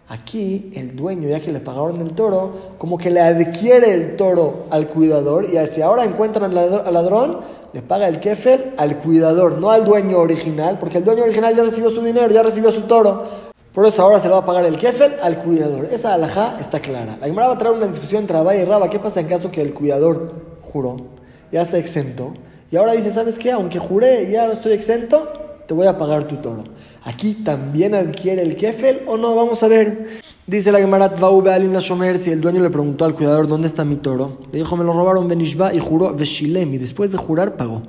Aquí 0.08 0.70
el 0.75 0.94
dueño, 0.94 1.28
ya 1.28 1.40
que 1.40 1.50
le 1.50 1.58
pagaron 1.58 2.00
el 2.00 2.12
toro, 2.12 2.52
como 2.78 2.96
que 2.96 3.11
le 3.11 3.20
adquiere 3.20 3.92
el 3.92 4.16
toro 4.16 4.66
al 4.70 4.87
cuidador 4.87 5.46
y 5.46 5.66
si 5.66 5.82
ahora 5.82 6.04
encuentran 6.04 6.56
al 6.56 6.94
ladrón, 6.94 7.40
le 7.73 7.82
paga 7.82 8.06
el 8.06 8.20
kefel 8.20 8.75
al 8.78 8.99
cuidador, 8.99 9.58
no 9.58 9.70
al 9.70 9.85
dueño 9.85 10.18
original, 10.18 10.78
porque 10.78 10.99
el 10.99 11.04
dueño 11.04 11.25
original 11.25 11.56
ya 11.56 11.64
recibió 11.64 11.90
su 11.90 12.02
dinero, 12.02 12.32
ya 12.32 12.44
recibió 12.44 12.70
su 12.70 12.82
toro. 12.82 13.25
Por 13.75 13.85
eso 13.85 14.02
ahora 14.02 14.20
se 14.20 14.28
le 14.28 14.32
va 14.32 14.40
a 14.40 14.46
pagar 14.46 14.64
el 14.64 14.78
kefel 14.78 15.16
al 15.23 15.38
cuidador. 15.38 15.87
Esa 15.90 16.14
alajá 16.14 16.56
está 16.58 16.80
clara. 16.80 17.18
La 17.20 17.26
Gemara 17.26 17.49
va 17.49 17.54
a 17.54 17.58
traer 17.58 17.75
una 17.75 17.87
discusión 17.87 18.23
entre 18.23 18.38
Abay 18.38 18.62
y 18.62 18.64
Raba. 18.64 18.88
¿Qué 18.88 18.99
pasa 18.99 19.20
en 19.20 19.26
caso 19.26 19.50
que 19.50 19.61
el 19.61 19.75
cuidador 19.75 20.32
juró, 20.62 20.96
ya 21.52 21.64
se 21.64 21.78
exento, 21.78 22.32
y 22.70 22.76
ahora 22.76 22.92
dice, 22.92 23.11
¿sabes 23.11 23.38
qué? 23.38 23.52
Aunque 23.52 23.78
juré 23.78 24.25
y 24.28 24.32
ya 24.32 24.46
estoy 24.46 24.73
exento, 24.73 25.46
te 25.66 25.75
voy 25.75 25.87
a 25.87 25.96
pagar 25.96 26.26
tu 26.26 26.37
toro. 26.37 26.64
Aquí 27.04 27.35
también 27.35 27.94
adquiere 27.94 28.42
el 28.42 28.56
kefel 28.56 29.02
o 29.06 29.16
no, 29.16 29.35
vamos 29.35 29.62
a 29.62 29.68
ver. 29.68 30.20
Dice 30.46 30.70
la 30.70 30.78
Gemarat 30.78 31.18
Vaube 31.18 31.52
Alim 31.52 31.73
Shomer, 31.73 32.20
si 32.20 32.30
el 32.30 32.40
dueño 32.40 32.62
le 32.62 32.70
preguntó 32.70 33.04
al 33.04 33.14
cuidador 33.14 33.49
dónde 33.49 33.66
está 33.66 33.85
mi 33.85 33.96
toro, 33.96 34.38
le 34.52 34.58
dijo, 34.58 34.76
me 34.76 34.85
lo 34.85 34.92
robaron 34.92 35.26
Benishba 35.26 35.75
y 35.75 35.80
juró 35.80 36.14
Veshilem 36.14 36.73
y 36.75 36.78
después 36.78 37.11
de 37.11 37.18
jurar 37.18 37.56
pagó. 37.56 37.82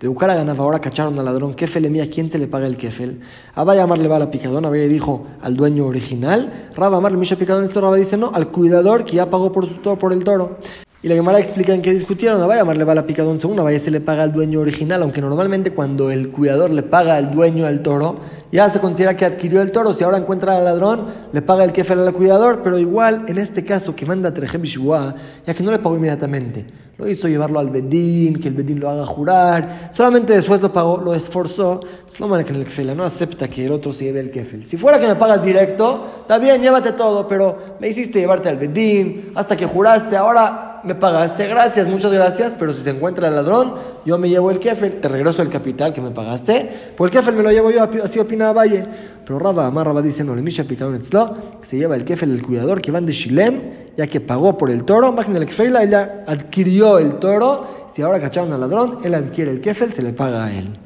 De 0.00 0.08
buscar 0.08 0.30
a 0.30 0.34
ganaba, 0.34 0.64
ahora 0.64 0.80
cacharon 0.80 1.16
al 1.18 1.24
ladrón, 1.24 1.54
kefel 1.54 1.88
mía, 1.88 2.08
¿quién 2.10 2.28
se 2.28 2.38
le 2.38 2.48
paga 2.48 2.66
el 2.66 2.76
kefel? 2.76 3.20
Abba 3.54 3.76
llamarle 3.76 4.08
va 4.08 4.16
a 4.16 4.18
la 4.20 4.30
picadona, 4.30 4.66
Abba 4.66 4.78
dijo 4.78 5.26
al 5.40 5.56
dueño 5.56 5.86
original, 5.86 6.70
Raba 6.74 6.96
amarle 6.96 7.18
Misha 7.18 7.36
picadón, 7.36 7.64
esto 7.64 7.80
Raba 7.80 7.96
dice 7.96 8.16
no, 8.16 8.32
al 8.34 8.48
cuidador 8.48 9.04
que 9.04 9.16
ya 9.16 9.30
pagó 9.30 9.52
por, 9.52 9.66
su 9.66 9.76
toro, 9.76 9.96
por 9.96 10.12
el 10.12 10.24
toro. 10.24 10.58
Y 11.02 11.08
la 11.08 11.14
Gemara 11.14 11.38
explica 11.38 11.72
en 11.72 11.80
qué 11.80 11.92
discutieron. 11.92 12.38
No 12.38 12.46
vaya 12.46 12.60
a 12.60 12.62
llamarle 12.62 12.84
bala 12.84 13.06
picadón 13.06 13.38
segunda, 13.38 13.62
vaya 13.62 13.78
se 13.78 13.90
le 13.90 14.02
paga 14.02 14.22
al 14.22 14.32
dueño 14.32 14.60
original, 14.60 15.00
aunque 15.00 15.22
normalmente 15.22 15.70
cuando 15.70 16.10
el 16.10 16.28
cuidador 16.28 16.70
le 16.72 16.82
paga 16.82 17.16
al 17.16 17.30
dueño 17.30 17.64
al 17.64 17.82
toro, 17.82 18.20
ya 18.52 18.68
se 18.68 18.80
considera 18.80 19.16
que 19.16 19.24
adquirió 19.24 19.62
el 19.62 19.72
toro. 19.72 19.94
Si 19.94 20.04
ahora 20.04 20.18
encuentra 20.18 20.58
al 20.58 20.64
ladrón, 20.66 21.06
le 21.32 21.40
paga 21.40 21.64
el 21.64 21.72
kefel 21.72 22.00
al 22.00 22.12
cuidador, 22.12 22.60
pero 22.62 22.78
igual 22.78 23.24
en 23.28 23.38
este 23.38 23.64
caso 23.64 23.96
que 23.96 24.04
manda 24.04 24.34
Trejem 24.34 24.62
ya 24.62 25.54
que 25.54 25.62
no 25.62 25.70
le 25.70 25.78
pagó 25.78 25.96
inmediatamente, 25.96 26.66
lo 26.98 27.08
hizo 27.08 27.28
llevarlo 27.28 27.60
al 27.60 27.70
Bedín, 27.70 28.38
que 28.38 28.48
el 28.48 28.54
Bedín 28.54 28.78
lo 28.78 28.90
haga 28.90 29.06
jurar, 29.06 29.90
solamente 29.94 30.34
después 30.34 30.60
lo 30.60 30.70
pagó, 30.70 30.98
lo 30.98 31.14
esforzó. 31.14 31.80
Es 32.06 32.20
lo 32.20 32.28
malo 32.28 32.44
que 32.44 32.50
en 32.50 32.56
el 32.56 32.64
kefel 32.64 32.94
no 32.94 33.04
acepta 33.04 33.48
que 33.48 33.64
el 33.64 33.72
otro 33.72 33.94
se 33.94 34.04
lleve 34.04 34.20
el 34.20 34.30
kefel. 34.30 34.66
Si 34.66 34.76
fuera 34.76 35.00
que 35.00 35.06
me 35.06 35.16
pagas 35.16 35.42
directo, 35.42 36.06
está 36.20 36.38
bien, 36.38 36.60
llévate 36.60 36.92
todo, 36.92 37.26
pero 37.26 37.76
me 37.80 37.88
hiciste 37.88 38.18
llevarte 38.18 38.50
al 38.50 38.58
Bedín 38.58 39.32
hasta 39.34 39.56
que 39.56 39.64
juraste, 39.64 40.14
ahora 40.14 40.69
me 40.84 40.94
pagaste, 40.94 41.46
gracias, 41.46 41.88
muchas 41.88 42.12
gracias, 42.12 42.54
pero 42.58 42.72
si 42.72 42.82
se 42.82 42.90
encuentra 42.90 43.28
el 43.28 43.34
ladrón, 43.34 43.74
yo 44.04 44.18
me 44.18 44.28
llevo 44.28 44.50
el 44.50 44.58
kefel, 44.58 44.96
te 44.96 45.08
regreso 45.08 45.42
el 45.42 45.48
capital 45.48 45.92
que 45.92 46.00
me 46.00 46.10
pagaste, 46.10 46.92
pues 46.96 47.10
el 47.10 47.18
kefel 47.18 47.36
me 47.36 47.42
lo 47.42 47.50
llevo 47.50 47.70
yo, 47.70 47.88
así 48.02 48.18
opina 48.18 48.52
Valle. 48.52 48.86
Pero 49.24 49.38
Raba, 49.38 49.66
Amar 49.66 49.86
Raba 49.86 50.02
dice, 50.02 50.24
no, 50.24 50.34
le 50.34 50.42
misha 50.42 50.64
picado 50.64 50.94
en 50.94 51.02
se 51.02 51.76
lleva 51.76 51.96
el 51.96 52.04
kefel 52.04 52.32
el 52.32 52.42
cuidador 52.42 52.80
que 52.80 52.90
van 52.90 53.06
de 53.06 53.12
Shilem, 53.12 53.60
ya 53.96 54.06
que 54.06 54.20
pagó 54.20 54.56
por 54.56 54.70
el 54.70 54.84
toro, 54.84 55.12
máquina 55.12 55.38
el 55.38 55.46
kefel, 55.46 55.76
ella 55.76 56.24
adquirió 56.26 56.98
el 56.98 57.18
toro, 57.18 57.86
si 57.92 58.02
ahora 58.02 58.20
cacharon 58.20 58.52
al 58.52 58.60
ladrón, 58.60 58.98
él 59.04 59.14
adquiere 59.14 59.50
el 59.50 59.60
kefel, 59.60 59.92
se 59.92 60.02
le 60.02 60.12
paga 60.12 60.46
a 60.46 60.52
él. 60.52 60.76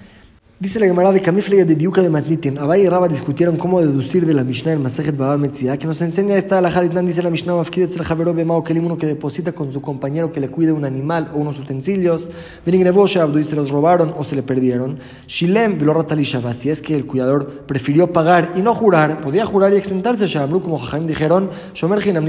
Dice 0.64 0.80
la 0.80 0.86
Gemara 0.86 1.12
de 1.12 1.20
Camifle 1.20 1.62
de 1.62 1.74
Diuca 1.74 2.00
de 2.00 2.08
Matnitin. 2.08 2.58
Abay 2.58 2.86
y 2.86 2.88
Raba 2.88 3.06
discutieron 3.06 3.58
cómo 3.58 3.82
deducir 3.82 4.24
de 4.24 4.32
la 4.32 4.42
Mishnah 4.42 4.72
el 4.72 4.78
Masejet 4.78 5.14
Baba 5.14 5.36
Metzia, 5.36 5.76
que 5.76 5.86
nos 5.86 6.00
enseña 6.00 6.38
esta 6.38 6.58
la 6.62 6.70
Haditnan, 6.70 7.04
dice 7.04 7.22
la 7.22 7.28
Mishnah, 7.28 7.54
Mafkidet 7.54 7.94
el 7.94 8.02
Javero 8.02 8.32
Bemao 8.32 8.64
Kelim, 8.64 8.86
uno 8.86 8.96
que 8.96 9.06
deposita 9.06 9.52
con 9.52 9.70
su 9.70 9.82
compañero 9.82 10.32
que 10.32 10.40
le 10.40 10.48
cuide 10.48 10.72
un 10.72 10.86
animal 10.86 11.30
o 11.34 11.36
unos 11.36 11.58
utensilios. 11.58 12.30
Benigreboshe 12.64 13.20
Abdu 13.20 13.40
y 13.40 13.44
se 13.44 13.54
los 13.54 13.70
robaron 13.70 14.14
o 14.16 14.24
se 14.24 14.36
le 14.36 14.42
perdieron. 14.42 15.00
Shilem 15.26 15.76
Veloratalishava, 15.76 16.54
si 16.54 16.70
es 16.70 16.80
que 16.80 16.96
el 16.96 17.04
cuidador 17.04 17.66
prefirió 17.66 18.10
pagar 18.10 18.54
y 18.56 18.62
no 18.62 18.74
jurar, 18.74 19.20
podía 19.20 19.44
jurar 19.44 19.74
y 19.74 19.76
exentarse. 19.76 20.28
Shabru, 20.28 20.62
como 20.62 20.78
Jajam 20.78 21.06
dijeron, 21.06 21.50
Shomer 21.74 22.00
Hinam 22.08 22.24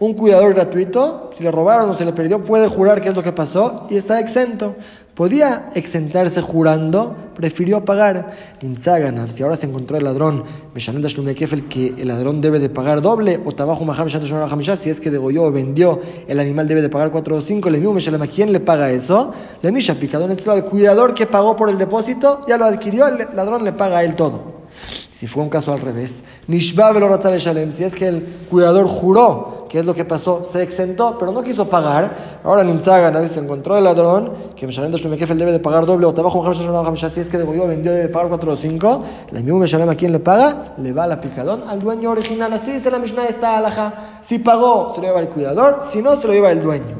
un 0.00 0.14
cuidador 0.14 0.54
gratuito, 0.54 1.32
si 1.34 1.44
le 1.44 1.50
robaron 1.50 1.90
o 1.90 1.92
se 1.92 2.06
le 2.06 2.14
perdió, 2.14 2.42
puede 2.42 2.66
jurar 2.66 3.02
qué 3.02 3.10
es 3.10 3.14
lo 3.14 3.22
que 3.22 3.32
pasó 3.32 3.88
y 3.90 3.96
está 3.96 4.20
exento. 4.20 4.74
Podía 5.14 5.70
exentarse 5.74 6.40
jurando, 6.40 7.14
prefirió 7.34 7.84
pagar. 7.84 8.34
Si 9.30 9.42
ahora 9.42 9.56
se 9.56 9.66
encontró 9.66 9.98
el 9.98 10.04
ladrón, 10.04 10.44
que 11.64 11.88
el 11.98 12.08
ladrón 12.08 12.40
debe 12.40 12.58
de 12.58 12.70
pagar 12.70 13.02
doble, 13.02 13.38
o 13.44 13.52
trabajo 13.52 13.84
si 14.76 14.88
es 14.88 15.00
que 15.02 15.10
degolló 15.10 15.44
o 15.44 15.52
vendió, 15.52 16.00
el 16.26 16.40
animal 16.40 16.66
debe 16.66 16.80
de 16.80 16.88
pagar 16.88 17.10
4 17.10 17.36
o 17.36 17.40
5, 17.42 17.68
le 17.68 17.78
¿a 18.22 18.26
quién 18.26 18.52
le 18.52 18.60
paga 18.60 18.90
eso? 18.90 19.34
Le 19.60 19.70
misha 19.70 19.94
picadón, 19.96 20.30
el 20.56 20.64
cuidador 20.64 21.12
que 21.12 21.26
pagó 21.26 21.56
por 21.56 21.68
el 21.68 21.76
depósito, 21.76 22.46
ya 22.48 22.56
lo 22.56 22.64
adquirió, 22.64 23.06
el 23.06 23.18
ladrón 23.36 23.64
le 23.64 23.72
paga 23.72 23.98
a 23.98 24.04
él 24.04 24.16
todo. 24.16 24.62
Si 25.22 25.28
fue 25.28 25.44
un 25.44 25.50
caso 25.50 25.72
al 25.72 25.80
revés, 25.80 26.20
si 26.48 27.84
es 27.84 27.94
que 27.94 28.08
el 28.08 28.26
cuidador 28.50 28.88
juró 28.88 29.68
que 29.68 29.78
es 29.78 29.86
lo 29.86 29.94
que 29.94 30.04
pasó, 30.04 30.48
se 30.50 30.60
exentó, 30.64 31.16
pero 31.16 31.30
no 31.30 31.44
quiso 31.44 31.68
pagar, 31.68 32.40
ahora 32.42 32.64
Nimzagan 32.64 33.28
se 33.28 33.38
encontró 33.38 33.78
el 33.78 33.84
ladrón, 33.84 34.32
que 34.56 34.66
Meshalem 34.66 34.92
Shlumekefel 34.92 35.38
debe 35.38 35.52
de 35.52 35.60
pagar 35.60 35.86
doble, 35.86 36.06
o 36.06 36.12
trabajo 36.12 36.44
si 37.08 37.20
es 37.20 37.30
que 37.30 37.38
devolvió, 37.38 37.68
vendió, 37.68 37.92
debe 37.92 38.08
pagar 38.08 38.30
4 38.30 38.52
o 38.52 38.56
5, 38.56 39.04
la 39.30 39.40
misma 39.40 39.60
Meshalem 39.60 39.88
a 39.88 39.94
quien 39.94 40.10
le 40.10 40.18
paga, 40.18 40.74
le 40.76 40.92
va 40.92 41.06
la 41.06 41.20
picadón 41.20 41.62
al 41.68 41.80
dueño 41.80 42.10
original, 42.10 42.52
así 42.52 42.72
dice 42.72 42.90
la 42.90 42.98
Mishnah 42.98 43.26
esta 43.26 43.58
alaja, 43.58 44.18
si 44.22 44.40
pagó, 44.40 44.92
se 44.92 45.00
lo 45.00 45.06
lleva 45.06 45.20
el 45.20 45.28
cuidador, 45.28 45.82
si 45.84 46.02
no, 46.02 46.16
se 46.16 46.26
lo 46.26 46.32
lleva 46.32 46.50
el 46.50 46.64
dueño. 46.64 46.96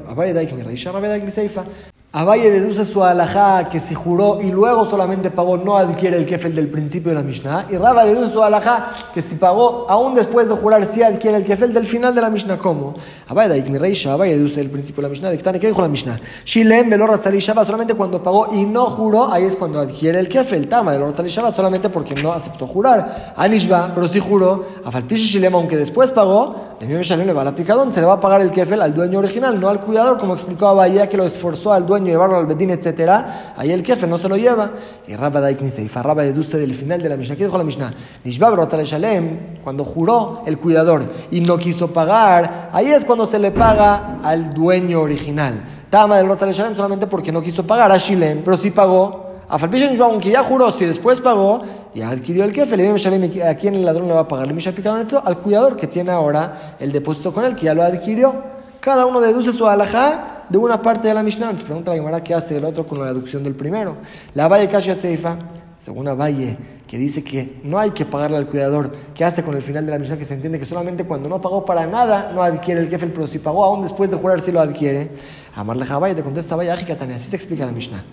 Abaye 2.15 2.51
deduce 2.51 2.85
su 2.85 3.03
alajá 3.03 3.71
que 3.71 3.81
si 3.81 3.95
juró 3.95 4.43
y 4.43 4.51
luego 4.51 4.85
solamente 4.85 5.31
pagó, 5.31 5.57
no 5.57 5.79
adquiere 5.79 6.19
el 6.19 6.27
kefel 6.27 6.55
del 6.55 6.69
principio 6.69 7.09
de 7.09 7.15
la 7.15 7.23
Mishnah. 7.23 7.69
Y 7.71 7.77
Raba 7.77 8.05
deduce 8.05 8.35
su 8.35 8.43
alajá 8.43 8.93
que 9.15 9.23
si 9.23 9.37
pagó, 9.37 9.87
aún 9.89 10.13
después 10.13 10.47
de 10.47 10.55
jurar, 10.55 10.87
sí 10.93 11.03
adquiere 11.03 11.39
el 11.39 11.47
kefel 11.47 11.73
del 11.73 11.87
final 11.87 12.15
de 12.15 12.21
la 12.21 12.29
Mishnah. 12.29 12.59
¿Cómo? 12.59 12.97
Abaye 13.29 13.63
deduce 13.63 14.61
el 14.61 14.69
principio 14.69 15.01
de 15.01 15.09
la 15.09 15.09
Mishnah. 15.09 15.31
¿De 15.31 15.59
qué 15.59 15.69
dijo 15.69 15.81
la 15.81 15.89
Mishnah? 15.89 16.21
Shilem 16.45 16.91
velor 16.91 17.19
Shaba 17.19 17.65
solamente 17.65 17.95
cuando 17.95 18.23
pagó 18.23 18.53
y 18.53 18.67
no 18.67 18.85
juró, 18.91 19.33
ahí 19.33 19.45
es 19.45 19.57
cuando 19.57 19.81
adquiere 19.81 20.19
el 20.19 20.29
kefel. 20.29 20.69
Tama 20.69 20.93
velor 20.93 21.15
Shaba 21.15 21.51
solamente 21.51 21.89
porque 21.89 22.15
no 22.15 22.35
aceptó 22.35 22.67
jurar. 22.67 23.33
Anishba, 23.37 23.91
pero 23.95 24.07
si 24.07 24.21
juró. 24.21 24.67
Afalpish 24.85 25.33
Shilem, 25.33 25.55
aunque 25.55 25.79
después 25.79 26.11
pagó, 26.11 26.72
el 26.83 26.89
mismo 26.89 27.17
le 27.17 27.33
va 27.33 27.45
la 27.45 27.55
picadón, 27.55 27.93
se 27.95 28.01
le 28.01 28.07
va 28.07 28.15
a 28.15 28.21
pagar 28.21 28.41
el 28.41 28.51
kefel 28.51 28.83
al 28.83 28.93
dueño 28.93 29.21
original, 29.21 29.61
no 29.61 29.69
al 29.69 29.81
cuidador, 29.81 30.19
como 30.19 30.35
explicó 30.35 30.67
Abaye 30.67 31.09
que 31.09 31.17
lo 31.17 31.25
esforzó 31.25 31.73
al 31.73 31.87
dueño 31.87 32.07
llevarlo 32.07 32.37
al 32.37 32.47
bedín, 32.47 32.71
etcétera, 32.71 33.55
ahí 33.57 33.71
el 33.71 33.87
jefe 33.87 34.09
no 34.09 34.19
se 34.19 34.29
lo 34.29 34.37
lleva. 34.37 34.73
Y 35.07 35.15
Rabba 35.15 35.41
Daik 35.41 35.61
Miseifa, 35.61 36.03
Rabba 36.03 36.25
deduce 36.25 36.59
del 36.59 36.75
final 36.75 37.01
de 37.01 37.09
la 37.09 37.17
Mishnah. 37.17 37.37
¿Qué 37.37 37.45
dijo 37.45 37.57
la 37.57 37.63
Mishnah? 37.63 37.95
Cuando 39.63 39.85
juró 39.85 40.43
el 40.45 40.59
cuidador 40.59 41.05
y 41.31 41.41
no 41.41 41.57
quiso 41.57 41.93
pagar, 41.93 42.71
ahí 42.73 42.91
es 42.91 43.05
cuando 43.05 43.27
se 43.27 43.39
le 43.39 43.53
paga 43.53 44.19
al 44.21 44.53
dueño 44.53 45.03
original. 45.03 45.63
Tama 45.89 46.17
del 46.17 46.27
Shalem 46.27 46.75
solamente 46.75 47.07
porque 47.07 47.31
no 47.31 47.43
quiso 47.43 47.65
pagar 47.65 47.93
a 47.93 47.99
Shilem, 47.99 48.43
pero 48.43 48.57
sí 48.57 48.73
pagó. 48.73 49.22
Aunque 49.53 50.31
ya 50.31 50.43
juró, 50.43 50.71
si 50.71 50.87
después 50.87 51.21
pagó, 51.21 51.63
ya 51.95 52.09
adquirió 52.09 52.45
el 52.45 52.55
kefe, 52.55 52.75
a 53.45 53.55
quién 53.55 53.75
el 53.75 53.85
ladrón 53.85 54.09
le 54.09 54.15
va 54.15 54.21
a 54.21 54.29
pagar. 54.29 54.49
Le 54.49 54.73
picado 54.73 54.97
en 54.97 55.03
esto 55.03 55.21
al 55.23 55.41
cuidador 55.41 55.77
que 55.77 55.87
tiene 55.87 56.11
ahora 56.11 56.77
el 56.81 56.91
depósito 56.91 57.35
con 57.35 57.45
él, 57.45 57.55
que 57.55 57.67
ya 57.67 57.75
lo 57.75 57.83
adquirió. 57.83 58.35
Cada 58.81 59.05
uno 59.05 59.21
deduce 59.21 59.53
su 59.53 59.67
alajá 59.67 60.45
de 60.49 60.57
una 60.57 60.81
parte 60.81 61.09
de 61.09 61.13
la 61.13 61.23
Mishnah. 61.23 61.53
Nos 61.53 61.65
pregunta 61.65 61.91
la 61.91 61.99
Gemara 61.99 62.25
qué 62.25 62.33
hace 62.33 62.57
el 62.57 62.65
otro 62.65 62.87
con 62.87 62.99
la 62.99 63.07
deducción 63.07 63.45
del 63.45 63.55
primero. 63.55 63.97
La 64.33 64.49
Valle 64.49 64.69
Kasha 64.69 64.95
Seifa, 64.95 65.37
según 65.77 66.07
la 66.07 66.15
Valle, 66.15 66.57
que 66.93 66.99
dice 66.99 67.25
que 67.25 67.59
no 67.65 67.79
hay 67.79 67.93
que 67.93 68.05
pagarle 68.05 68.37
al 68.37 68.49
cuidador, 68.49 68.93
¿qué 69.15 69.25
hace 69.25 69.43
con 69.43 69.57
el 69.57 69.63
final 69.63 69.87
de 69.87 69.93
la 69.93 69.99
Mishnah 69.99 70.19
que 70.19 70.27
se 70.27 70.35
entiende 70.35 70.59
que 70.59 70.67
solamente 70.67 71.07
cuando 71.07 71.27
no 71.27 71.41
pagó 71.41 71.65
para 71.65 71.87
nada 71.87 72.33
no 72.35 72.43
adquiere 72.43 72.83
el 72.83 72.91
kefel, 72.91 73.13
pero 73.13 73.27
si 73.27 73.39
pagó 73.39 73.65
aún 73.65 73.81
después 73.81 74.11
de 74.11 74.19
jurar 74.19 74.43
sí 74.43 74.53
lo 74.53 74.61
adquiere? 74.61 75.11
Amarle 75.55 75.87
Jabay 75.87 76.15
te 76.15 76.23
contesta 76.23 76.55
vaya 76.55 76.77
Tania, 76.99 77.17
así 77.17 77.31
se 77.31 77.37
explica 77.37 77.65
la 77.65 77.73
Mishnah. 77.73 78.05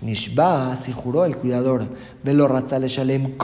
Nishba, 0.00 0.76
si 0.76 0.92
juró 0.92 1.24
el 1.24 1.36
cuidador, 1.36 1.84
velo 2.22 2.48
ratzale 2.48 2.88
shalem 2.88 3.34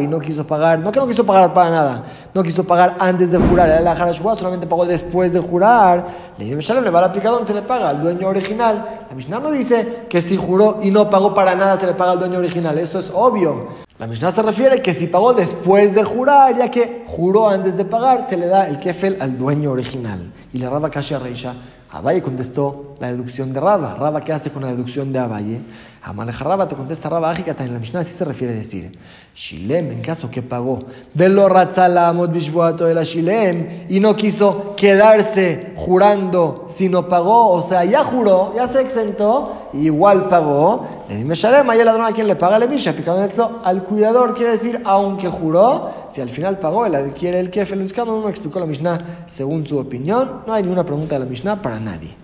y 0.00 0.06
no 0.06 0.20
quiso 0.20 0.46
pagar, 0.46 0.78
no 0.78 0.92
que 0.92 1.00
no 1.00 1.06
quiso 1.06 1.24
pagar 1.24 1.52
para 1.52 1.70
nada, 1.70 2.04
no 2.34 2.42
quiso 2.42 2.64
pagar 2.64 2.96
antes 2.98 3.30
de 3.30 3.38
jurar, 3.38 3.68
era 3.68 3.80
la 3.80 4.12
solamente 4.12 4.66
pagó 4.66 4.86
después 4.86 5.32
de 5.32 5.40
jurar, 5.40 6.06
le 6.38 6.46
shalem 6.60 6.84
le 6.84 6.90
va 6.90 7.00
a 7.00 7.06
aplicar 7.06 7.32
donde 7.32 7.46
se 7.46 7.54
le 7.54 7.62
paga 7.62 7.90
al 7.90 8.02
dueño 8.02 8.28
original. 8.28 9.06
La 9.08 9.14
Mishnah 9.14 9.40
no 9.40 9.50
dice 9.50 10.06
que 10.08 10.20
si 10.20 10.36
juró 10.36 10.80
y 10.82 10.90
no 10.90 11.10
pagó 11.10 11.34
para 11.34 11.54
nada 11.54 11.78
se 11.78 11.86
le 11.86 11.94
paga 11.94 12.12
al 12.12 12.18
dueño 12.20 12.38
original, 12.38 12.78
eso 12.78 12.98
es 12.98 13.10
obvio. 13.14 13.69
La 13.98 14.06
Mishnah 14.06 14.32
se 14.32 14.42
refiere 14.42 14.80
que 14.80 14.94
si 14.94 15.06
pagó 15.06 15.34
después 15.34 15.94
de 15.94 16.02
jurar, 16.04 16.56
ya 16.56 16.70
que 16.70 17.04
juró 17.06 17.48
antes 17.48 17.76
de 17.76 17.84
pagar, 17.84 18.26
se 18.28 18.36
le 18.36 18.46
da 18.46 18.68
el 18.68 18.78
kefel 18.78 19.16
al 19.20 19.36
dueño 19.36 19.70
original. 19.70 20.32
Y 20.52 20.58
le 20.58 20.68
raba 20.68 20.90
Kasha 20.90 21.18
Reisha 21.18 21.54
Abaye 21.92 22.22
contestó 22.22 22.94
la 23.00 23.10
deducción 23.10 23.52
de 23.52 23.58
Raba. 23.58 23.96
Raba, 23.96 24.20
¿qué 24.20 24.32
hace 24.32 24.50
con 24.50 24.62
la 24.62 24.68
deducción 24.68 25.12
de 25.12 25.18
Abaye? 25.18 25.60
Amaleja 26.02 26.44
Raba 26.44 26.66
te 26.66 26.74
contesta 26.74 27.10
Raba 27.10 27.30
Ajikata 27.30 27.62
en 27.62 27.74
la 27.74 27.78
Mishnah, 27.78 28.00
así 28.00 28.12
se 28.12 28.24
refiere 28.24 28.54
a 28.54 28.56
decir. 28.56 28.98
Shilem, 29.34 29.92
en 29.92 30.00
caso 30.00 30.30
que 30.30 30.40
pagó, 30.40 30.80
velo 31.12 31.48
ratzala 31.48 32.10
bishvuato 32.12 32.86
de 32.86 32.94
la 32.94 33.02
Shilem, 33.02 33.86
y 33.88 34.00
no 34.00 34.16
quiso 34.16 34.74
quedarse 34.76 35.74
jurando 35.76 36.66
si 36.68 36.88
no 36.88 37.06
pagó, 37.06 37.50
o 37.50 37.60
sea, 37.62 37.84
ya 37.84 38.02
juró, 38.02 38.54
ya 38.56 38.66
se 38.66 38.80
exentó, 38.80 39.68
igual 39.74 40.28
pagó. 40.28 41.04
Le 41.08 41.16
dime 41.16 41.34
Shalem, 41.34 41.68
ahí 41.68 41.80
el 41.80 41.86
ladrón 41.86 42.06
a 42.06 42.12
quien 42.12 42.26
le 42.26 42.36
paga 42.36 42.58
le 42.58 42.66
misha, 42.66 42.94
picado 42.94 43.22
esto 43.22 43.60
al 43.62 43.84
cuidador, 43.84 44.34
quiere 44.34 44.52
decir, 44.52 44.80
aunque 44.86 45.28
juró, 45.28 45.90
si 46.10 46.22
al 46.22 46.30
final 46.30 46.58
pagó, 46.58 46.86
él 46.86 46.94
adquiere 46.94 47.40
el 47.40 47.50
kefel. 47.50 47.80
No 47.80 48.28
explicó 48.28 48.58
la 48.58 48.66
Mishnah 48.66 49.24
según 49.26 49.66
su 49.66 49.78
opinión, 49.78 50.42
no 50.46 50.54
hay 50.54 50.62
ninguna 50.62 50.84
pregunta 50.84 51.16
de 51.16 51.18
la 51.20 51.26
Mishnah 51.26 51.60
para 51.60 51.78
nadie. 51.78 52.14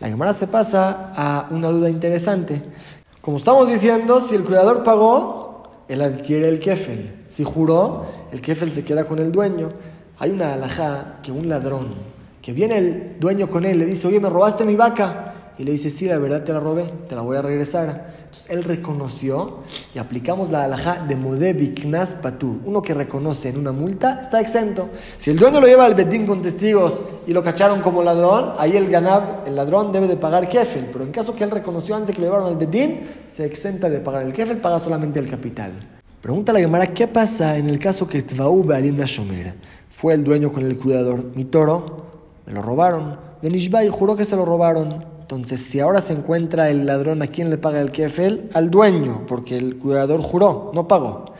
La 0.00 0.08
Gemara 0.08 0.34
se 0.34 0.46
pasa 0.46 1.12
a 1.14 1.46
una 1.50 1.68
duda 1.68 1.88
interesante. 1.88 2.62
Como 3.24 3.38
estamos 3.38 3.70
diciendo, 3.70 4.20
si 4.20 4.34
el 4.34 4.44
cuidador 4.44 4.84
pagó, 4.84 5.62
él 5.88 6.02
adquiere 6.02 6.46
el 6.46 6.60
kefel. 6.60 7.24
Si 7.30 7.42
juró, 7.42 8.04
el 8.30 8.42
kefel 8.42 8.70
se 8.70 8.84
queda 8.84 9.06
con 9.06 9.18
el 9.18 9.32
dueño. 9.32 9.72
Hay 10.18 10.30
una 10.30 10.52
alajá 10.52 11.20
que 11.22 11.32
un 11.32 11.48
ladrón, 11.48 11.94
que 12.42 12.52
viene 12.52 12.76
el 12.76 13.16
dueño 13.18 13.48
con 13.48 13.64
él, 13.64 13.78
le 13.78 13.86
dice, 13.86 14.08
oye, 14.08 14.20
me 14.20 14.28
robaste 14.28 14.66
mi 14.66 14.76
vaca. 14.76 15.33
Y 15.56 15.64
le 15.64 15.72
dice, 15.72 15.90
sí, 15.90 16.06
la 16.06 16.18
verdad 16.18 16.42
te 16.42 16.52
la 16.52 16.60
robé, 16.60 16.92
te 17.08 17.14
la 17.14 17.22
voy 17.22 17.36
a 17.36 17.42
regresar. 17.42 18.14
Entonces 18.24 18.50
él 18.50 18.64
reconoció 18.64 19.58
y 19.94 19.98
aplicamos 19.98 20.50
la 20.50 20.64
alajá 20.64 21.04
de 21.06 21.14
Modebiknas 21.14 22.16
Patur. 22.16 22.56
Uno 22.64 22.82
que 22.82 22.92
reconoce 22.92 23.50
en 23.50 23.58
una 23.58 23.70
multa 23.70 24.20
está 24.20 24.40
exento. 24.40 24.88
Si 25.18 25.30
el 25.30 25.38
dueño 25.38 25.60
lo 25.60 25.66
lleva 25.68 25.84
al 25.84 25.94
bedín 25.94 26.26
con 26.26 26.42
testigos 26.42 27.00
y 27.26 27.32
lo 27.32 27.42
cacharon 27.42 27.80
como 27.80 28.02
ladrón, 28.02 28.54
ahí 28.58 28.76
el 28.76 28.90
ganab, 28.90 29.46
el 29.46 29.54
ladrón 29.54 29.92
debe 29.92 30.08
de 30.08 30.16
pagar 30.16 30.48
kefel. 30.48 30.86
Pero 30.92 31.04
en 31.04 31.12
caso 31.12 31.36
que 31.36 31.44
él 31.44 31.52
reconoció 31.52 31.94
antes 31.94 32.08
de 32.08 32.14
que 32.14 32.20
lo 32.20 32.26
llevaron 32.26 32.48
al 32.48 32.56
bedín, 32.56 33.08
se 33.28 33.44
exenta 33.44 33.88
de 33.88 34.00
pagar 34.00 34.26
el 34.26 34.32
kefel, 34.32 34.56
paga 34.56 34.80
solamente 34.80 35.20
el 35.20 35.30
capital. 35.30 35.72
Pregunta 36.20 36.52
la 36.52 36.58
Gemara, 36.58 36.86
¿qué 36.88 37.06
pasa 37.06 37.56
en 37.56 37.68
el 37.68 37.78
caso 37.78 38.08
que 38.08 38.22
Tvaú 38.22 38.64
Be'alim 38.64 38.96
Shomer? 38.96 39.54
Fue 39.90 40.14
el 40.14 40.24
dueño 40.24 40.52
con 40.52 40.64
el 40.64 40.78
cuidador, 40.78 41.22
mi 41.36 41.44
toro, 41.44 42.06
me 42.46 42.52
lo 42.52 42.62
robaron. 42.62 43.16
Benishbai 43.42 43.88
juró 43.90 44.16
que 44.16 44.24
se 44.24 44.34
lo 44.34 44.44
robaron. 44.44 45.13
Entonces, 45.24 45.62
si 45.62 45.80
ahora 45.80 46.02
se 46.02 46.12
encuentra 46.12 46.68
el 46.68 46.84
ladrón, 46.84 47.22
¿a 47.22 47.26
quién 47.28 47.48
le 47.48 47.56
paga 47.56 47.80
el 47.80 47.92
kefel? 47.92 48.50
Al 48.52 48.70
dueño, 48.70 49.22
porque 49.26 49.56
el 49.56 49.78
cuidador 49.78 50.20
juró, 50.20 50.70
no 50.74 50.86
pagó. 50.86 51.32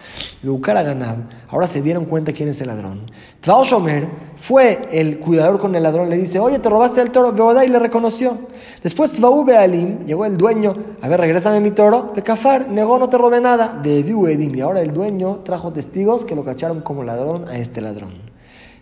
Lucar 0.42 0.82
Ganab, 0.82 1.18
ahora 1.50 1.66
se 1.66 1.82
dieron 1.82 2.06
cuenta 2.06 2.32
quién 2.32 2.48
es 2.48 2.58
el 2.62 2.68
ladrón. 2.68 3.10
Shomer 3.42 4.08
fue 4.36 4.88
el 4.90 5.20
cuidador 5.20 5.58
con 5.58 5.74
el 5.74 5.82
ladrón, 5.82 6.08
le 6.08 6.16
dice, 6.16 6.38
oye, 6.38 6.60
te 6.60 6.70
robaste 6.70 7.02
el 7.02 7.10
toro, 7.10 7.32
Beodá, 7.32 7.62
y 7.66 7.68
le 7.68 7.78
reconoció. 7.78 8.38
Después 8.82 9.12
Tvaú 9.12 9.44
Alim, 9.50 10.06
llegó 10.06 10.24
el 10.24 10.38
dueño, 10.38 10.74
a 11.02 11.06
ver, 11.06 11.20
regrésame 11.20 11.60
mi 11.60 11.72
toro, 11.72 12.12
de 12.14 12.22
Cafar, 12.22 12.70
negó, 12.70 12.98
no 12.98 13.10
te 13.10 13.18
robé 13.18 13.42
nada, 13.42 13.78
de 13.82 13.98
Edim, 13.98 14.54
y 14.54 14.62
ahora 14.62 14.80
el 14.80 14.94
dueño 14.94 15.40
trajo 15.44 15.74
testigos 15.74 16.24
que 16.24 16.34
lo 16.34 16.42
cacharon 16.42 16.80
como 16.80 17.04
ladrón 17.04 17.48
a 17.48 17.58
este 17.58 17.82
ladrón. 17.82 18.14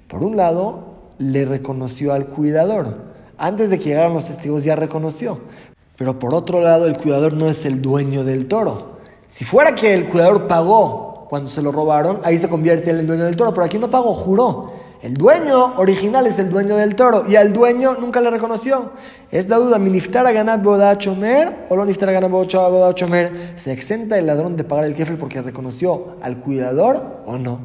Por 0.06 0.22
un 0.22 0.36
lado, 0.36 1.10
le 1.18 1.44
reconoció 1.44 2.12
al 2.12 2.26
cuidador 2.26 3.11
antes 3.42 3.70
de 3.70 3.78
que 3.78 3.86
llegaran 3.86 4.14
los 4.14 4.24
testigos 4.24 4.62
ya 4.62 4.76
reconoció. 4.76 5.40
Pero 5.96 6.18
por 6.18 6.32
otro 6.32 6.60
lado, 6.60 6.86
el 6.86 6.96
cuidador 6.96 7.34
no 7.34 7.48
es 7.48 7.64
el 7.64 7.82
dueño 7.82 8.22
del 8.22 8.46
toro. 8.46 8.98
Si 9.28 9.44
fuera 9.44 9.74
que 9.74 9.92
el 9.92 10.08
cuidador 10.08 10.46
pagó 10.46 11.26
cuando 11.28 11.50
se 11.50 11.60
lo 11.60 11.72
robaron, 11.72 12.20
ahí 12.22 12.38
se 12.38 12.48
convierte 12.48 12.90
en 12.90 12.98
el 12.98 13.06
dueño 13.06 13.24
del 13.24 13.34
toro. 13.34 13.52
Pero 13.52 13.64
aquí 13.64 13.78
no 13.78 13.90
pagó, 13.90 14.14
juró. 14.14 14.72
El 15.02 15.14
dueño 15.14 15.74
original 15.76 16.28
es 16.28 16.38
el 16.38 16.50
dueño 16.50 16.76
del 16.76 16.94
toro 16.94 17.24
y 17.28 17.34
al 17.34 17.52
dueño 17.52 17.96
nunca 17.98 18.20
le 18.20 18.30
reconoció. 18.30 18.92
Es 19.32 19.48
la 19.48 19.56
duda, 19.56 19.76
¿Miniftar 19.80 20.24
a 20.24 20.30
ganar 20.30 20.62
chomer 20.98 21.66
o 21.68 21.74
no 21.74 21.84
niftar 21.84 22.10
a 22.10 22.12
ganar 22.12 22.30
chomer? 22.94 23.54
¿Se 23.56 23.72
exenta 23.72 24.16
el 24.16 24.26
ladrón 24.28 24.56
de 24.56 24.62
pagar 24.62 24.84
el 24.84 24.94
kefel 24.94 25.16
porque 25.16 25.42
reconoció 25.42 26.18
al 26.22 26.36
cuidador 26.36 27.22
o 27.26 27.36
no? 27.36 27.58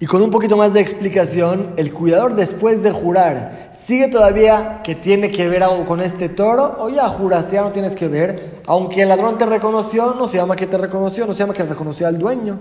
Y 0.00 0.06
con 0.06 0.22
un 0.22 0.30
poquito 0.30 0.56
más 0.56 0.74
de 0.74 0.80
explicación, 0.80 1.72
el 1.76 1.92
cuidador 1.92 2.36
después 2.36 2.82
de 2.82 2.92
jurar 2.92 3.67
¿Sigue 3.88 4.08
todavía 4.08 4.82
que 4.84 4.94
tiene 4.94 5.30
que 5.30 5.48
ver 5.48 5.62
algo 5.62 5.86
con 5.86 6.02
este 6.02 6.28
toro? 6.28 6.76
O 6.78 6.90
ya 6.90 7.08
juraste, 7.08 7.54
ya 7.54 7.62
no 7.62 7.72
tienes 7.72 7.94
que 7.94 8.06
ver. 8.06 8.60
Aunque 8.66 9.00
el 9.00 9.08
ladrón 9.08 9.38
te 9.38 9.46
reconoció, 9.46 10.12
no 10.12 10.28
se 10.28 10.36
llama 10.36 10.56
que 10.56 10.66
te 10.66 10.76
reconoció, 10.76 11.26
no 11.26 11.32
se 11.32 11.38
llama 11.38 11.54
que 11.54 11.62
reconoció 11.62 12.06
al 12.06 12.18
dueño. 12.18 12.58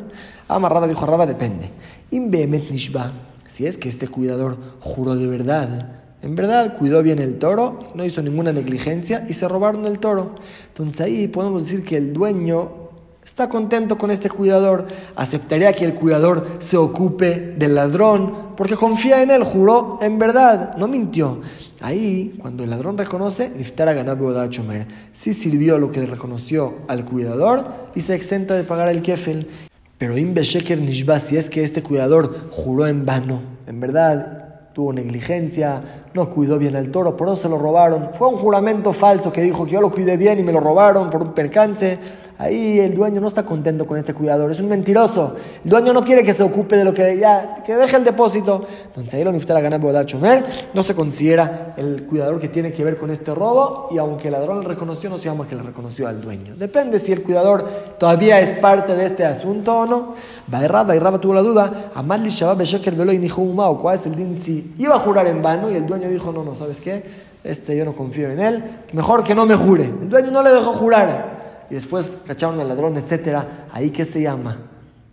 Amarraba, 0.48 0.88
dijo 0.88 1.06
Raba, 1.06 1.26
depende. 1.26 1.70
Nishba, 2.12 3.12
si 3.46 3.66
es 3.66 3.78
que 3.78 3.90
este 3.90 4.08
cuidador 4.08 4.56
juró 4.80 5.18
de 5.18 5.28
verdad, 5.28 6.04
en 6.22 6.34
verdad 6.34 6.78
cuidó 6.78 7.04
bien 7.04 7.20
el 7.20 7.40
toro, 7.40 7.90
no 7.94 8.06
hizo 8.06 8.22
ninguna 8.22 8.54
negligencia 8.54 9.26
y 9.28 9.34
se 9.34 9.50
robaron 9.50 9.86
el 9.86 10.00
toro. 10.00 10.36
Entonces 10.70 11.02
ahí 11.02 11.28
podemos 11.28 11.66
decir 11.66 11.84
que 11.84 11.98
el 11.98 12.14
dueño 12.14 12.87
está 13.28 13.50
contento 13.50 13.98
con 13.98 14.10
este 14.10 14.30
cuidador, 14.30 14.88
aceptaría 15.16 15.74
que 15.74 15.84
el 15.84 15.96
cuidador 15.96 16.48
se 16.60 16.78
ocupe 16.78 17.56
del 17.58 17.76
ladrón, 17.76 18.56
porque 18.56 18.78
confía 18.78 19.22
en 19.22 19.32
él, 19.32 19.44
juró 19.44 20.00
en 20.02 20.18
verdad, 20.18 20.78
no 20.78 20.88
mintió. 20.88 21.42
Ahí, 21.82 22.36
cuando 22.40 22.64
el 22.64 22.70
ladrón 22.70 22.98
reconoce, 22.98 23.50
Niftara 23.50 23.92
a 23.92 24.50
Chomer, 24.50 24.88
sí 25.14 25.34
sirvió 25.34 25.78
lo 25.78 25.92
que 25.92 26.00
le 26.00 26.06
reconoció 26.06 26.76
al 26.88 27.04
cuidador 27.04 27.66
y 27.94 28.02
se 28.02 28.16
exenta 28.16 28.56
de 28.56 28.64
pagar 28.64 28.88
el 28.88 29.02
kefel. 29.02 29.50
Pero 29.98 30.18
Imbe 30.18 30.44
Sheker 30.44 30.80
Nishba, 30.80 31.20
si 31.20 31.36
es 31.36 31.50
que 31.50 31.66
este 31.66 31.84
cuidador 31.84 32.50
juró 32.52 32.88
en 32.88 33.06
vano, 33.06 33.42
en 33.68 33.82
verdad 33.82 34.72
tuvo 34.78 34.94
negligencia, 34.94 35.82
no 36.14 36.30
cuidó 36.30 36.60
bien 36.60 36.76
el 36.76 36.92
toro, 36.92 37.18
por 37.18 37.28
eso 37.28 37.36
se 37.36 37.50
lo 37.50 37.58
robaron. 37.58 38.12
Fue 38.14 38.28
un 38.28 38.36
juramento 38.36 38.94
falso 38.94 39.34
que 39.34 39.42
dijo 39.42 39.66
que 39.66 39.72
yo 39.72 39.82
lo 39.82 39.92
cuidé 39.92 40.18
bien 40.18 40.38
y 40.38 40.44
me 40.44 40.52
lo 40.52 40.60
robaron 40.60 41.10
por 41.10 41.24
un 41.24 41.34
percance. 41.34 41.98
Ahí 42.40 42.80
el 42.80 42.96
dueño 42.96 43.20
no 43.20 43.28
está 43.28 43.42
contento 43.42 43.88
con 43.88 43.98
este 43.98 44.14
cuidador, 44.14 44.52
es 44.52 44.60
un 44.60 44.70
mentiroso. 44.70 45.36
El 45.64 45.72
dueño 45.72 45.92
no 45.92 46.04
quiere 46.04 46.24
que 46.24 46.34
se 46.34 46.44
ocupe 46.44 46.78
de 46.78 46.84
lo 46.84 46.94
que 46.94 47.18
ya, 47.18 47.64
que 47.66 47.76
deje 47.76 47.96
el 47.96 48.04
depósito. 48.04 48.68
Entonces 48.86 49.16
ahí 49.16 49.24
lo 49.24 49.32
la 49.32 49.62
gana 49.62 49.80
de 49.80 50.06
chomer, 50.06 50.46
no 50.74 50.84
se 50.84 50.94
considera 50.94 51.74
el 51.78 52.04
cuidador 52.04 52.40
que 52.40 52.48
tiene 52.48 52.72
que 52.72 52.84
ver 52.84 52.98
con 52.98 53.10
este 53.10 53.34
robo 53.34 53.88
y 53.90 53.98
aunque 53.98 54.28
el 54.28 54.34
ladrón 54.34 54.62
le 54.62 54.68
reconoció, 54.68 55.10
no 55.10 55.18
se 55.18 55.26
llama 55.26 55.48
que 55.48 55.56
le 55.56 55.64
reconoció 55.64 56.08
al 56.08 56.22
dueño. 56.22 56.56
Depende 56.56 57.00
si 57.00 57.12
el 57.12 57.24
cuidador 57.24 57.68
todavía 57.98 58.40
es 58.40 58.60
parte 58.60 58.94
de 58.94 59.06
este 59.08 59.26
asunto 59.26 59.80
o 59.80 59.86
no. 59.88 60.14
Baerraba 60.46 61.20
tuvo 61.20 61.34
la 61.34 61.42
duda, 61.42 61.92
Amadli 61.96 62.30
Shabab 62.30 62.58
Besheker 62.58 62.94
Velo 62.94 63.14
y 63.14 63.30
¿cuál 63.30 63.96
es 63.96 64.06
el 64.06 64.16
din? 64.16 64.36
Si 64.36 64.76
iba 64.78 64.94
a 64.94 65.00
jurar 65.00 65.26
en 65.26 65.42
vano 65.42 65.72
y 65.72 65.76
el 65.76 65.88
dueño 65.88 66.08
dijo, 66.08 66.32
no, 66.32 66.44
no, 66.44 66.54
¿sabes 66.54 66.80
qué? 66.80 67.28
Este 67.44 67.76
yo 67.76 67.84
no 67.84 67.96
confío 67.96 68.30
en 68.30 68.40
él, 68.40 68.64
mejor 68.94 69.24
que 69.24 69.34
no 69.34 69.46
me 69.48 69.56
jure. 69.56 69.86
El 69.86 70.10
dueño 70.10 70.30
no 70.30 70.44
le 70.44 70.52
dejó 70.52 70.74
jurar 70.74 71.37
y 71.70 71.76
después 71.76 72.18
cacharon 72.26 72.60
al 72.60 72.68
ladrón, 72.68 72.98
etcétera, 72.98 73.68
ahí 73.72 73.90
qué 73.92 74.06
se 74.06 74.22
llama. 74.22 74.58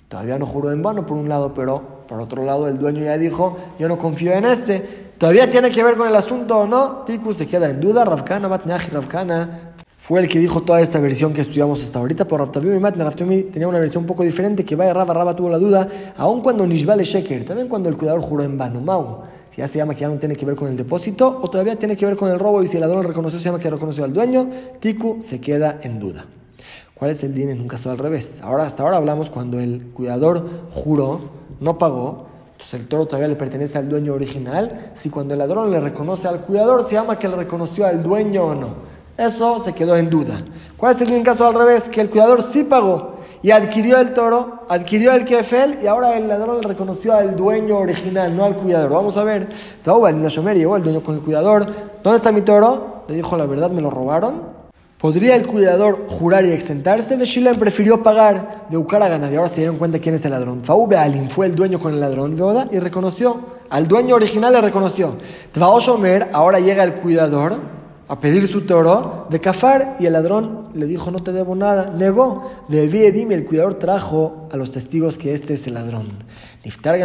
Todavía 0.09 0.39
no 0.39 0.47
juró 0.47 0.71
en 0.71 0.83
vano 0.83 1.07
por 1.07 1.17
un 1.17 1.29
lado, 1.29 1.53
pero 1.55 2.05
por 2.07 2.21
otro 2.21 2.45
lado 2.45 2.69
el 2.69 2.79
dueño 2.79 3.05
ya 3.05 3.19
dijo, 3.19 3.57
yo 3.79 3.89
no 3.89 3.99
confío 3.99 4.33
en 4.33 4.45
este. 4.45 5.13
Todavía 5.19 5.51
tiene 5.51 5.71
que 5.71 5.83
ver 5.83 5.97
con 5.97 6.09
el 6.09 6.17
asunto 6.17 6.59
o 6.59 6.67
no. 6.67 7.03
Tiku 7.07 7.33
se 7.33 7.47
queda 7.47 7.69
en 7.71 7.81
duda. 7.81 8.05
Ravkana, 8.05 8.49
Matnaji, 8.49 8.91
Ravkana 8.91 9.75
fue 10.07 10.21
el 10.21 10.29
que 10.29 10.39
dijo 10.39 10.61
toda 10.61 10.83
esta 10.83 11.01
versión 11.01 11.33
que 11.33 11.41
estudiamos 11.41 11.83
hasta 11.83 11.99
ahorita, 11.99 12.27
pero 12.27 12.45
Ravtaviu 12.45 12.75
y 12.75 12.79
Matna 12.79 13.11
tenía 13.11 13.67
una 13.67 13.79
versión 13.79 14.03
un 14.03 14.07
poco 14.07 14.23
diferente, 14.23 14.63
que 14.63 14.77
vaya 14.77 14.93
Raba, 14.93 15.15
Raba 15.15 15.35
tuvo 15.35 15.49
la 15.49 15.57
duda, 15.57 15.89
aun 16.19 16.43
cuando 16.43 16.67
Nishbale 16.67 17.05
Sheker, 17.05 17.47
también 17.47 17.69
cuando 17.69 17.89
el 17.89 17.97
cuidador 17.97 18.21
juró 18.21 18.43
en 18.43 18.59
vano. 18.59 18.83
Mau, 18.83 19.23
si 19.51 19.63
ya 19.63 19.67
se 19.67 19.79
llama 19.79 19.95
que 19.95 20.03
ya 20.03 20.09
no 20.09 20.17
tiene 20.17 20.37
que 20.37 20.45
ver 20.45 20.57
con 20.57 20.69
el 20.69 20.77
depósito, 20.77 21.39
o 21.41 21.49
todavía 21.49 21.77
tiene 21.77 21.97
que 21.97 22.05
ver 22.05 22.17
con 22.17 22.29
el 22.31 22.39
robo, 22.39 22.63
y 22.63 22.67
si 22.67 22.77
el 22.77 22.83
ladrón 22.83 23.03
reconoció, 23.03 23.39
se 23.39 23.47
llama 23.47 23.59
que 23.59 23.71
reconoció 23.71 24.05
al 24.05 24.13
dueño, 24.13 24.47
Tiku 24.79 25.23
se 25.23 25.41
queda 25.41 25.79
en 25.81 25.99
duda. 25.99 26.27
¿Cuál 26.95 27.11
es 27.11 27.25
el 27.25 27.35
din 27.35 27.51
en 27.51 27.61
un 27.61 27.67
caso 27.67 27.91
al 27.91 27.99
revés? 27.99 28.41
Ahora, 28.41 28.67
hasta 28.67 28.85
ahora 28.85 28.99
hablamos 28.99 29.29
cuando 29.29 29.59
el 29.59 29.87
cuidador 29.87 30.47
juró, 30.73 31.21
no 31.59 31.77
pagó, 31.77 32.27
entonces 32.53 32.81
el 32.81 32.87
toro 32.87 33.07
todavía 33.07 33.27
le 33.27 33.35
pertenece 33.35 33.77
al 33.79 33.89
dueño 33.89 34.15
original. 34.15 34.93
Si 34.95 35.11
cuando 35.11 35.35
el 35.35 35.41
ladrón 35.41 35.73
le 35.73 35.81
reconoce 35.81 36.29
al 36.29 36.43
cuidador, 36.43 36.85
se 36.85 36.95
llama 36.95 37.19
que 37.19 37.29
le 37.29 37.35
reconoció 37.35 37.85
al 37.85 38.01
dueño 38.01 38.45
o 38.45 38.55
no. 38.55 38.69
Eso 39.19 39.63
se 39.65 39.73
quedó 39.73 39.97
en 39.97 40.09
duda. 40.09 40.45
¿Cuál 40.77 40.95
es 40.95 41.01
el 41.01 41.09
din 41.09 41.17
en 41.17 41.25
caso 41.25 41.45
al 41.47 41.55
revés? 41.55 41.89
Que 41.89 42.01
el 42.01 42.11
cuidador 42.11 42.45
sí 42.45 42.63
pagó 42.63 43.17
y 43.43 43.51
adquirió 43.51 43.99
el 43.99 44.15
toro, 44.15 44.61
adquirió 44.69 45.13
el 45.15 45.25
kefel 45.25 45.79
y 45.83 45.89
ahora 45.89 46.17
el 46.17 46.29
ladrón 46.29 46.61
le 46.61 46.69
reconoció 46.69 47.13
al 47.15 47.35
dueño 47.35 47.77
original, 47.77 48.37
no 48.37 48.45
al 48.45 48.57
cuidador. 48.57 48.93
Vamos 48.93 49.17
a 49.17 49.25
ver, 49.25 49.49
llegó 49.85 50.77
el 50.77 50.85
dueño 50.85 51.03
con 51.03 51.17
el 51.17 51.23
cuidador, 51.23 51.67
¿dónde 52.05 52.19
está 52.19 52.31
mi 52.31 52.43
toro? 52.43 53.03
Le 53.09 53.17
dijo 53.17 53.37
la 53.37 53.47
verdad, 53.47 53.71
me 53.73 53.83
lo 53.83 53.91
robaron. 53.91 54.54
¿Podría 55.05 55.37
el 55.37 55.47
cuidador 55.47 56.07
jurar 56.09 56.47
y 56.47 56.53
exentarse? 56.53 57.19
Veshilen 57.19 57.59
prefirió 57.59 58.03
pagar 58.03 58.65
de 58.71 58.79
buscar 58.79 59.03
a 59.03 59.09
ganar 59.11 59.31
y 59.31 59.37
ahora 59.37 59.51
se 59.51 59.61
dieron 59.61 59.77
cuenta 59.77 59.99
quién 59.99 60.15
es 60.15 60.25
el 60.25 60.31
ladrón. 60.31 60.63
Faube 60.65 60.97
Alim 60.97 61.29
fue 61.29 61.45
el 61.45 61.55
dueño 61.55 61.79
con 61.79 61.93
el 61.93 62.01
ladrón 62.01 62.39
y 62.73 62.79
reconoció. 62.79 63.39
Al 63.69 63.87
dueño 63.87 64.15
original 64.15 64.55
le 64.55 64.63
reconoció. 64.63 65.17
Tvaoshomer, 65.53 66.31
ahora 66.33 66.59
llega 66.59 66.83
el 66.85 66.95
cuidador 66.95 67.61
a 68.09 68.19
pedir 68.19 68.49
su 68.49 68.63
toro 68.63 69.27
de 69.29 69.41
Cafar 69.41 69.99
y 70.01 70.07
el 70.07 70.15
ladrón 70.15 70.69
le 70.73 70.87
dijo 70.87 71.11
no 71.11 71.23
te 71.23 71.33
debo 71.33 71.55
nada, 71.55 71.93
negó. 71.95 72.51
De 72.69 72.85
Edim 72.85 73.31
el 73.33 73.45
cuidador 73.45 73.75
trajo 73.75 74.49
a 74.51 74.57
los 74.57 74.73
testigos 74.73 75.19
que 75.19 75.35
este 75.35 75.53
es 75.53 75.67
el 75.67 75.75
ladrón. 75.75 76.25
Niftar 76.65 76.99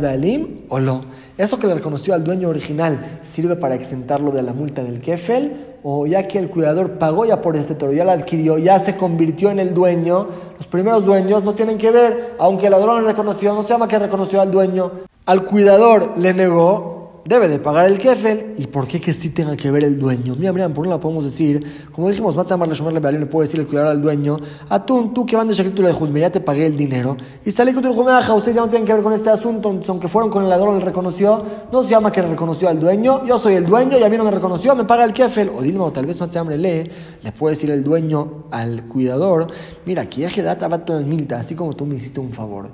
Bealim 0.00 0.62
o 0.68 0.80
no. 0.80 1.02
Eso 1.38 1.60
que 1.60 1.68
le 1.68 1.74
reconoció 1.74 2.14
al 2.14 2.24
dueño 2.24 2.48
original 2.48 3.20
sirve 3.30 3.54
para 3.54 3.76
exentarlo 3.76 4.32
de 4.32 4.42
la 4.42 4.52
multa 4.52 4.82
del 4.82 5.00
Kefel 5.00 5.73
o 5.86 6.06
ya 6.06 6.26
que 6.26 6.38
el 6.38 6.48
cuidador 6.48 6.92
pagó 6.92 7.26
ya 7.26 7.42
por 7.42 7.56
este 7.56 7.74
toro, 7.74 7.92
ya 7.92 8.04
lo 8.04 8.12
adquirió, 8.12 8.56
ya 8.56 8.80
se 8.80 8.96
convirtió 8.96 9.50
en 9.50 9.58
el 9.58 9.74
dueño. 9.74 10.28
Los 10.56 10.66
primeros 10.66 11.04
dueños 11.04 11.44
no 11.44 11.54
tienen 11.54 11.76
que 11.76 11.90
ver, 11.90 12.36
aunque 12.38 12.66
el 12.66 12.72
ladrón 12.72 13.04
reconoció, 13.04 13.52
no 13.52 13.62
se 13.62 13.68
llama 13.68 13.86
que 13.86 13.98
reconoció 13.98 14.40
al 14.40 14.50
dueño. 14.50 14.90
Al 15.26 15.44
cuidador 15.44 16.14
le 16.16 16.32
negó, 16.32 17.03
debe 17.24 17.48
de 17.48 17.58
pagar 17.58 17.86
el 17.86 17.98
kefel. 17.98 18.54
¿Y 18.58 18.66
por 18.66 18.86
qué 18.86 19.00
que 19.00 19.12
sí 19.12 19.30
tenga 19.30 19.56
que 19.56 19.70
ver 19.70 19.84
el 19.84 19.98
dueño? 19.98 20.36
Mira, 20.36 20.52
mira, 20.52 20.68
por 20.68 20.84
un 20.84 20.90
lado 20.90 21.00
podemos 21.00 21.24
decir, 21.24 21.64
como 21.92 22.08
dijimos, 22.08 22.36
más 22.36 22.46
llamarle 22.46 23.00
Bealim, 23.00 23.20
le 23.20 23.26
puede 23.26 23.46
decir 23.46 23.60
el 23.60 23.66
cuidador 23.66 23.92
al 23.92 24.02
dueño, 24.02 24.38
atún, 24.68 25.14
tú 25.14 25.24
que 25.26 25.36
van 25.36 25.46
de 25.46 25.54
escritura 25.54 25.88
de 25.88 25.94
Judme, 25.94 26.20
ya 26.20 26.30
te 26.30 26.40
pagué 26.40 26.66
el 26.66 26.76
dinero. 26.76 27.16
Y 27.44 27.48
está 27.48 27.62
el 27.62 27.74
ustedes 27.76 28.54
ya 28.54 28.60
no 28.60 28.68
tienen 28.68 28.86
que 28.86 28.92
ver 28.92 29.02
con 29.02 29.12
este 29.12 29.30
asunto, 29.30 29.74
aunque 29.88 30.08
fueron 30.08 30.30
con 30.30 30.42
el 30.42 30.48
ladrón, 30.48 30.78
le 30.78 30.84
reconoció, 30.84 31.44
no 31.72 31.82
se 31.82 31.90
llama 31.90 32.12
que 32.12 32.22
reconoció 32.22 32.68
al 32.68 32.80
dueño, 32.80 33.24
yo 33.26 33.38
soy 33.38 33.54
el 33.54 33.66
dueño 33.66 33.98
y 33.98 34.02
a 34.02 34.08
mí 34.08 34.16
no 34.16 34.24
me 34.24 34.30
reconoció, 34.30 34.74
me 34.74 34.84
paga 34.84 35.04
el 35.04 35.12
kefel. 35.12 35.48
O 35.48 35.62
Dilma, 35.62 35.84
o 35.84 35.92
tal 35.92 36.06
vez 36.06 36.20
más 36.20 36.34
lee, 36.34 36.90
le 37.22 37.32
puede 37.32 37.54
decir 37.54 37.70
el 37.70 37.82
dueño 37.82 38.44
al 38.50 38.84
cuidador, 38.84 39.48
mira, 39.86 40.02
aquí 40.02 40.24
es 40.24 40.32
que 40.32 40.42
data 40.42 40.68
milta, 41.04 41.40
así 41.40 41.54
como 41.54 41.74
tú 41.74 41.86
me 41.86 41.96
hiciste 41.96 42.20
un 42.20 42.32
favor 42.32 42.70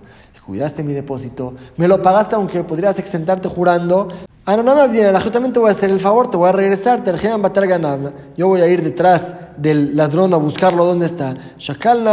cuidaste 0.51 0.83
mi 0.83 0.93
depósito, 0.93 1.55
me 1.77 1.87
lo 1.87 2.03
pagaste 2.03 2.35
aunque 2.35 2.65
podrías 2.65 2.99
exentarte 2.99 3.49
jurando, 3.49 4.09
Ah, 4.45 4.57
no, 4.57 4.65
no 4.65 4.75
me 4.75 4.89
viene, 4.89 5.13
la 5.13 5.21
te 5.21 5.39
voy 5.39 5.69
a 5.69 5.71
hacer 5.71 5.91
el 5.91 6.01
favor, 6.01 6.29
te 6.29 6.37
voy 6.37 6.49
a 6.49 6.53
regresar, 6.53 7.05
te 7.05 7.13
batar 7.37 7.69
ganam. 7.69 8.11
Yo 8.37 8.49
voy 8.49 8.61
a 8.63 8.67
ir 8.67 8.83
detrás 8.83 9.33
del 9.57 9.95
ladrón 9.95 10.35
a 10.35 10.39
buscarlo 10.39 10.85
donde 10.85 11.07
está. 11.07 11.37
Shakal 11.57 12.05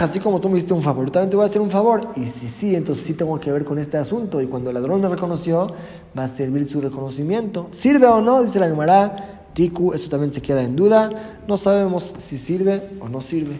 así 0.00 0.20
como 0.20 0.40
tú 0.40 0.48
me 0.48 0.58
hiciste 0.58 0.72
un 0.72 0.84
favor, 0.84 1.06
yo 1.06 1.10
también 1.10 1.30
te 1.30 1.36
voy 1.36 1.42
a 1.42 1.46
hacer 1.46 1.60
un 1.60 1.70
favor. 1.70 2.10
Y 2.14 2.26
si 2.26 2.46
sí, 2.46 2.76
entonces 2.76 3.04
sí 3.04 3.14
tengo 3.14 3.40
que 3.40 3.50
ver 3.50 3.64
con 3.64 3.80
este 3.80 3.96
asunto. 3.96 4.40
Y 4.40 4.46
cuando 4.46 4.70
el 4.70 4.74
ladrón 4.74 5.00
me 5.00 5.08
reconoció, 5.08 5.74
va 6.16 6.24
a 6.24 6.28
servir 6.28 6.64
su 6.68 6.80
reconocimiento. 6.80 7.66
¿Sirve 7.72 8.06
o 8.06 8.20
no? 8.20 8.44
Dice 8.44 8.60
la 8.60 8.68
Gemara. 8.68 9.48
Tiku, 9.52 9.92
eso 9.92 10.08
también 10.08 10.32
se 10.32 10.40
queda 10.40 10.62
en 10.62 10.76
duda. 10.76 11.10
No 11.48 11.56
sabemos 11.56 12.14
si 12.18 12.38
sirve 12.38 12.88
o 13.00 13.08
no 13.08 13.20
sirve. 13.20 13.58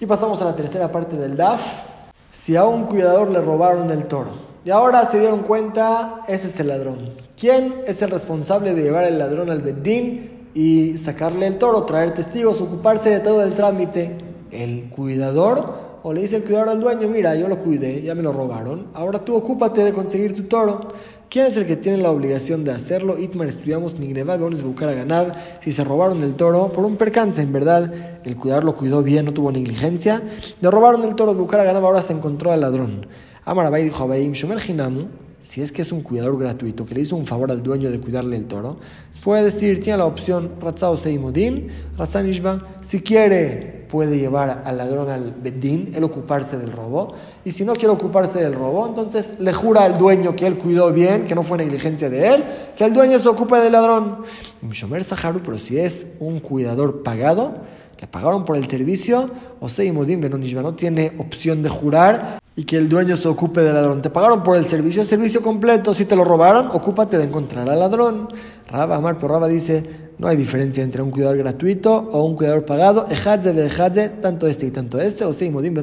Y 0.00 0.06
pasamos 0.06 0.40
a 0.40 0.46
la 0.46 0.56
tercera 0.56 0.90
parte 0.90 1.16
del 1.16 1.36
DAF. 1.36 1.95
Si 2.36 2.54
a 2.54 2.64
un 2.64 2.84
cuidador 2.84 3.30
le 3.30 3.40
robaron 3.40 3.90
el 3.90 4.04
toro 4.04 4.30
y 4.64 4.70
ahora 4.70 5.04
se 5.06 5.18
dieron 5.18 5.40
cuenta, 5.40 6.22
ese 6.28 6.46
es 6.46 6.60
el 6.60 6.68
ladrón. 6.68 7.14
¿Quién 7.36 7.80
es 7.86 8.02
el 8.02 8.10
responsable 8.10 8.74
de 8.74 8.82
llevar 8.82 9.04
el 9.04 9.18
ladrón 9.18 9.50
al 9.50 9.62
Bedín 9.62 10.50
y 10.54 10.98
sacarle 10.98 11.46
el 11.46 11.56
toro, 11.56 11.84
traer 11.84 12.12
testigos, 12.12 12.60
ocuparse 12.60 13.10
de 13.10 13.20
todo 13.20 13.42
el 13.42 13.54
trámite? 13.54 14.18
¿El 14.52 14.90
cuidador? 14.90 15.86
O 16.02 16.12
le 16.12 16.20
dice 16.20 16.36
el 16.36 16.44
cuidador 16.44 16.68
al 16.68 16.80
dueño, 16.80 17.08
mira, 17.08 17.34
yo 17.34 17.48
lo 17.48 17.58
cuidé, 17.58 18.02
ya 18.02 18.14
me 18.14 18.22
lo 18.22 18.32
robaron, 18.32 18.88
ahora 18.92 19.24
tú 19.24 19.34
ocúpate 19.34 19.82
de 19.82 19.92
conseguir 19.92 20.36
tu 20.36 20.44
toro. 20.44 20.88
¿Quién 21.36 21.48
es 21.48 21.56
el 21.58 21.66
que 21.66 21.76
tiene 21.76 21.98
la 21.98 22.10
obligación 22.10 22.64
de 22.64 22.72
hacerlo? 22.72 23.18
Itmar 23.18 23.48
estudiamos 23.48 23.98
Nigneva, 23.98 24.32
a 24.32 24.38
buscar 24.38 24.88
a 24.88 24.94
ganar. 24.94 25.58
Si 25.62 25.70
se 25.70 25.84
robaron 25.84 26.22
el 26.22 26.34
toro 26.34 26.72
por 26.72 26.86
un 26.86 26.96
percance, 26.96 27.42
en 27.42 27.52
verdad, 27.52 27.92
el 28.24 28.36
cuidador 28.38 28.64
lo 28.64 28.74
cuidó 28.74 29.02
bien, 29.02 29.26
no 29.26 29.34
tuvo 29.34 29.52
negligencia. 29.52 30.22
Le 30.62 30.70
robaron 30.70 31.04
el 31.04 31.14
toro 31.14 31.34
de 31.34 31.40
buscar 31.40 31.60
a 31.60 31.64
ganar, 31.64 31.82
ahora 31.82 32.00
se 32.00 32.14
encontró 32.14 32.52
al 32.52 32.62
ladrón. 32.62 33.06
Amarabai 33.44 33.84
dijo 33.84 34.10
a 34.10 34.16
Shomer 34.16 34.58
Hinamu, 34.66 35.08
si 35.46 35.60
es 35.60 35.70
que 35.72 35.82
es 35.82 35.92
un 35.92 36.00
cuidador 36.00 36.38
gratuito, 36.38 36.86
que 36.86 36.94
le 36.94 37.02
hizo 37.02 37.16
un 37.16 37.26
favor 37.26 37.50
al 37.50 37.62
dueño 37.62 37.90
de 37.90 38.00
cuidarle 38.00 38.38
el 38.38 38.46
toro, 38.46 38.78
puede 39.22 39.44
decir, 39.44 39.78
tiene 39.80 39.98
la 39.98 40.06
opción 40.06 40.52
Ratzao 40.58 40.96
Seimodin, 40.96 41.68
Ratzanishba, 41.98 42.66
si 42.80 43.02
quiere 43.02 43.75
puede 43.88 44.18
llevar 44.18 44.62
al 44.64 44.78
ladrón 44.78 45.10
al 45.10 45.32
Bedín, 45.32 45.92
él 45.94 46.04
ocuparse 46.04 46.58
del 46.58 46.72
robo, 46.72 47.14
y 47.44 47.52
si 47.52 47.64
no 47.64 47.74
quiere 47.74 47.88
ocuparse 47.88 48.40
del 48.40 48.54
robo, 48.54 48.86
entonces 48.86 49.34
le 49.38 49.52
jura 49.52 49.84
al 49.84 49.98
dueño 49.98 50.34
que 50.36 50.46
él 50.46 50.58
cuidó 50.58 50.92
bien, 50.92 51.26
que 51.26 51.34
no 51.34 51.42
fue 51.42 51.58
negligencia 51.58 52.10
de 52.10 52.34
él, 52.34 52.44
que 52.76 52.84
el 52.84 52.92
dueño 52.92 53.18
se 53.18 53.28
ocupe 53.28 53.56
del 53.58 53.72
ladrón. 53.72 54.24
Shomer 54.70 55.04
Saharu, 55.04 55.40
pero 55.40 55.58
si 55.58 55.78
es 55.78 56.06
un 56.20 56.40
cuidador 56.40 57.02
pagado, 57.02 57.54
le 58.00 58.06
pagaron 58.06 58.44
por 58.44 58.56
el 58.56 58.66
servicio, 58.68 59.30
o 59.60 59.68
Seimodin 59.68 60.20
Benonishba 60.20 60.62
no 60.62 60.74
tiene 60.74 61.12
opción 61.18 61.62
de 61.62 61.68
jurar 61.68 62.38
y 62.54 62.64
que 62.64 62.76
el 62.76 62.88
dueño 62.88 63.16
se 63.16 63.28
ocupe 63.28 63.60
del 63.60 63.74
ladrón. 63.74 64.02
Te 64.02 64.10
pagaron 64.10 64.42
por 64.42 64.56
el 64.56 64.66
servicio, 64.66 65.04
servicio 65.04 65.42
completo. 65.42 65.92
Si 65.92 66.06
te 66.06 66.16
lo 66.16 66.24
robaron, 66.24 66.68
ocúpate 66.72 67.18
de 67.18 67.24
encontrar 67.24 67.68
al 67.68 67.78
ladrón. 67.78 68.28
Raba 68.68 68.96
Amar, 68.96 69.16
pero 69.16 69.28
Raba 69.28 69.48
dice, 69.48 70.05
no 70.18 70.28
hay 70.28 70.36
diferencia 70.36 70.82
entre 70.82 71.02
un 71.02 71.10
cuidador 71.10 71.36
gratuito 71.36 72.08
o 72.10 72.24
un 72.24 72.36
cuidador 72.36 72.64
pagado. 72.64 73.06
Ejadze 73.10 73.52
de 73.52 74.08
tanto 74.08 74.46
este 74.46 74.66
y 74.66 74.70
tanto 74.70 74.98
este, 74.98 75.24
o 75.24 75.32
sea, 75.32 75.50
Modim 75.50 75.74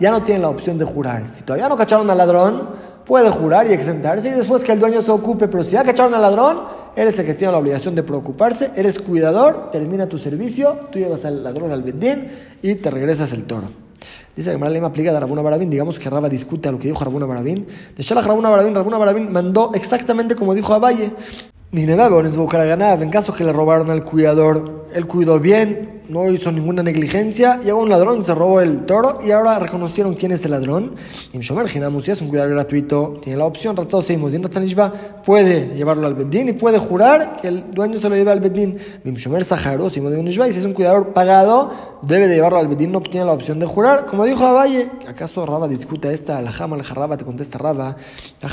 ya 0.00 0.10
no 0.10 0.22
tienen 0.22 0.42
la 0.42 0.48
opción 0.48 0.78
de 0.78 0.84
jurar. 0.84 1.28
Si 1.28 1.42
todavía 1.42 1.68
no 1.68 1.76
cacharon 1.76 2.08
al 2.08 2.18
ladrón, 2.18 2.68
puede 3.04 3.28
jurar 3.30 3.68
y 3.68 3.74
exentarse 3.74 4.30
y 4.30 4.32
después 4.32 4.64
que 4.64 4.72
el 4.72 4.80
dueño 4.80 5.02
se 5.02 5.10
ocupe. 5.10 5.48
Pero 5.48 5.64
si 5.64 5.72
ya 5.72 5.84
cacharon 5.84 6.14
al 6.14 6.22
ladrón, 6.22 6.60
eres 6.96 7.18
el 7.18 7.26
que 7.26 7.34
tiene 7.34 7.52
la 7.52 7.58
obligación 7.58 7.94
de 7.94 8.02
preocuparse, 8.02 8.70
eres 8.74 8.98
cuidador, 8.98 9.70
termina 9.70 10.06
tu 10.06 10.16
servicio, 10.16 10.88
tú 10.90 10.98
llevas 10.98 11.24
al 11.24 11.44
ladrón 11.44 11.72
al 11.72 11.82
bedín 11.82 12.28
y 12.62 12.76
te 12.76 12.90
regresas 12.90 13.32
el 13.32 13.44
toro. 13.44 13.82
Dice 14.34 14.50
que 14.50 14.56
me 14.56 14.78
aplica 14.78 15.12
de 15.12 15.20
Rabuna 15.20 15.42
Barabín, 15.42 15.68
digamos 15.68 15.98
que 15.98 16.08
Raba 16.08 16.28
discute 16.28 16.66
a 16.68 16.72
lo 16.72 16.78
que 16.78 16.88
dijo 16.88 17.04
Rabuna 17.04 17.26
Barabín. 17.26 17.66
De 17.94 18.02
Shalach 18.02 18.24
Rabuna 18.24 18.48
Barabín, 18.48 18.74
Rabuna 18.74 18.96
Barabín 18.96 19.30
mandó 19.30 19.72
exactamente 19.74 20.34
como 20.34 20.54
dijo 20.54 20.72
a 20.72 20.78
Valle. 20.78 21.12
Ni 21.72 21.86
ganar 22.66 23.00
en 23.00 23.08
caso 23.08 23.32
que 23.32 23.44
le 23.44 23.52
robaron 23.52 23.90
al 23.90 24.04
cuidador, 24.04 24.88
él 24.92 25.06
cuidó 25.06 25.40
bien, 25.40 26.01
no 26.12 26.30
hizo 26.30 26.52
ninguna 26.52 26.82
negligencia, 26.82 27.58
llegó 27.62 27.80
un 27.80 27.88
ladrón, 27.88 28.22
se 28.22 28.34
robó 28.34 28.60
el 28.60 28.84
toro 28.84 29.20
y 29.24 29.30
ahora 29.30 29.58
reconocieron 29.58 30.12
quién 30.14 30.32
es 30.32 30.44
el 30.44 30.50
ladrón. 30.50 30.96
Y 31.32 31.38
Shomer 31.38 31.66
si 31.68 32.10
es 32.10 32.20
un 32.20 32.28
cuidador 32.28 32.52
gratuito, 32.52 33.18
tiene 33.22 33.38
la 33.38 33.46
opción, 33.46 33.74
puede 35.24 35.74
llevarlo 35.74 36.06
al 36.06 36.14
Bedín 36.14 36.50
y 36.50 36.52
puede 36.52 36.78
jurar 36.78 37.38
que 37.40 37.48
el 37.48 37.72
dueño 37.72 37.96
se 37.96 38.10
lo 38.10 38.14
lleve 38.14 38.30
al 38.30 38.40
Bedín. 38.40 38.76
Shomer 39.04 39.46
Saharo, 39.46 39.88
si 39.88 40.00
es 40.00 40.64
un 40.66 40.74
cuidador 40.74 41.14
pagado, 41.14 41.72
debe 42.02 42.28
de 42.28 42.34
llevarlo 42.34 42.58
al 42.58 42.68
Bedín, 42.68 42.92
no 42.92 43.00
tiene 43.00 43.24
la 43.24 43.32
opción 43.32 43.58
de 43.58 43.64
jurar. 43.64 44.04
Como 44.04 44.26
dijo 44.26 44.44
Abaye, 44.44 44.90
¿acaso 45.08 45.46
Raba 45.46 45.66
discute 45.66 46.12
esta? 46.12 46.42
La 46.42 46.52
jama, 46.52 46.76
la 46.76 46.84
jarraba, 46.84 47.16
te 47.16 47.24
contesta 47.24 47.56
Raba, 47.56 47.96
que 48.40 48.46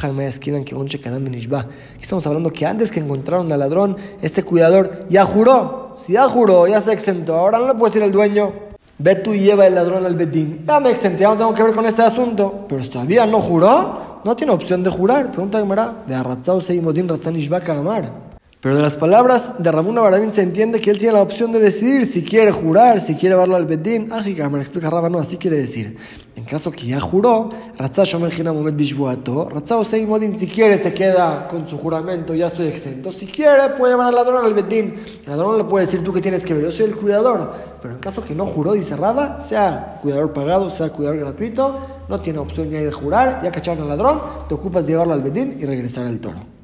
estamos 2.02 2.26
hablando 2.26 2.54
que 2.54 2.66
antes 2.66 2.90
que 2.90 3.02
encontraron 3.02 3.52
al 3.52 3.60
ladrón, 3.60 3.98
este 4.22 4.44
cuidador 4.44 5.06
ya 5.10 5.26
juró. 5.26 5.89
Si 6.00 6.14
ya 6.14 6.30
juró, 6.30 6.66
ya 6.66 6.80
se 6.80 6.94
exentó, 6.94 7.36
ahora 7.36 7.60
no 7.60 7.68
le 7.68 7.74
puede 7.74 7.92
decir 7.92 8.04
el 8.04 8.12
dueño, 8.12 8.54
ve 8.98 9.16
tú 9.16 9.34
y 9.34 9.42
lleva 9.42 9.68
el 9.68 9.76
ladrón 9.76 10.06
al 10.06 10.16
bedín. 10.16 10.64
Ya 10.66 10.80
me 10.80 10.92
exenté, 10.92 11.24
ya 11.24 11.30
no 11.30 11.38
tengo 11.38 11.54
que 11.54 11.62
ver 11.62 11.74
con 11.74 11.86
este 11.86 12.02
asunto. 12.02 12.66
Pero 12.70 12.88
todavía 12.88 13.26
no 13.26 13.42
juró, 13.42 14.22
no 14.24 14.36
tiene 14.36 14.54
opción 14.54 14.82
de 14.82 14.90
jurar. 14.90 15.30
Pregunta 15.30 15.60
Gemara, 15.60 16.04
de 16.08 16.16
Arratzao 16.16 16.62
Seimodin 16.62 17.10
Ratzanishbaka 17.10 17.78
Amar. 17.78 18.29
Pero 18.62 18.76
de 18.76 18.82
las 18.82 18.98
palabras 18.98 19.54
de 19.58 19.72
Rabuna 19.72 20.02
Barabín 20.02 20.34
se 20.34 20.42
entiende 20.42 20.82
que 20.82 20.92
él 20.92 20.98
tiene 20.98 21.14
la 21.14 21.22
opción 21.22 21.54
de 21.54 21.62
decidir 21.62 22.06
si 22.06 22.26
quiere 22.26 22.52
jurar, 22.52 23.00
si 23.00 23.16
quiere 23.16 23.36
llevarlo 23.36 23.56
al 23.56 23.66
Bedín. 23.66 24.10
Ah, 24.12 24.22
me 24.50 24.60
explica 24.60 24.90
Rabba, 24.90 25.08
no, 25.08 25.18
así 25.18 25.38
quiere 25.38 25.56
decir. 25.56 25.96
En 26.36 26.44
caso 26.44 26.70
que 26.70 26.88
ya 26.88 27.00
juró, 27.00 27.50
Ratzah 27.78 28.04
Shomer 28.04 28.44
Momet 28.44 28.76
Bishbuato, 28.76 29.48
Osei 29.48 30.06
Modin, 30.06 30.36
si 30.36 30.48
quiere 30.48 30.78
se 30.78 30.94
queda 30.94 31.48
con 31.48 31.70
su 31.70 31.78
juramento, 31.78 32.36
ya 32.36 32.48
estoy 32.48 32.68
exento. 32.68 33.14
Si 33.14 33.28
quiere, 33.28 33.70
puede 33.78 33.94
llevar 33.94 34.08
al 34.08 34.16
ladrón 34.16 34.46
al 34.46 34.54
Bedín. 34.54 34.96
El 35.24 35.30
ladrón 35.30 35.58
le 35.58 35.64
puede 35.64 35.86
decir, 35.86 36.04
tú 36.04 36.12
que 36.12 36.20
tienes 36.20 36.46
que 36.46 36.54
ver, 36.54 36.64
yo 36.64 36.72
soy 36.74 36.88
el 36.88 36.98
cuidador. 36.98 37.54
Pero 37.82 37.94
en 37.94 38.02
caso 38.02 38.26
que 38.26 38.36
no 38.36 38.46
juró, 38.46 38.74
dice 38.74 38.98
Rabba, 38.98 39.40
sea 39.40 40.00
cuidador 40.02 40.34
pagado, 40.34 40.70
sea 40.70 40.90
cuidador 40.90 41.20
gratuito, 41.20 41.80
no 42.10 42.20
tiene 42.20 42.40
opción 42.40 42.70
ya 42.70 42.82
de 42.82 42.92
jurar, 42.92 43.40
ya 43.42 43.54
cacharon 43.54 43.84
al 43.84 43.88
ladrón, 43.88 44.20
te 44.50 44.54
ocupas 44.54 44.86
de 44.86 44.92
llevarlo 44.92 45.14
al 45.14 45.24
Bedín 45.24 45.56
y 45.62 45.66
regresar 45.66 46.06
al 46.08 46.20
toro. 46.20 46.59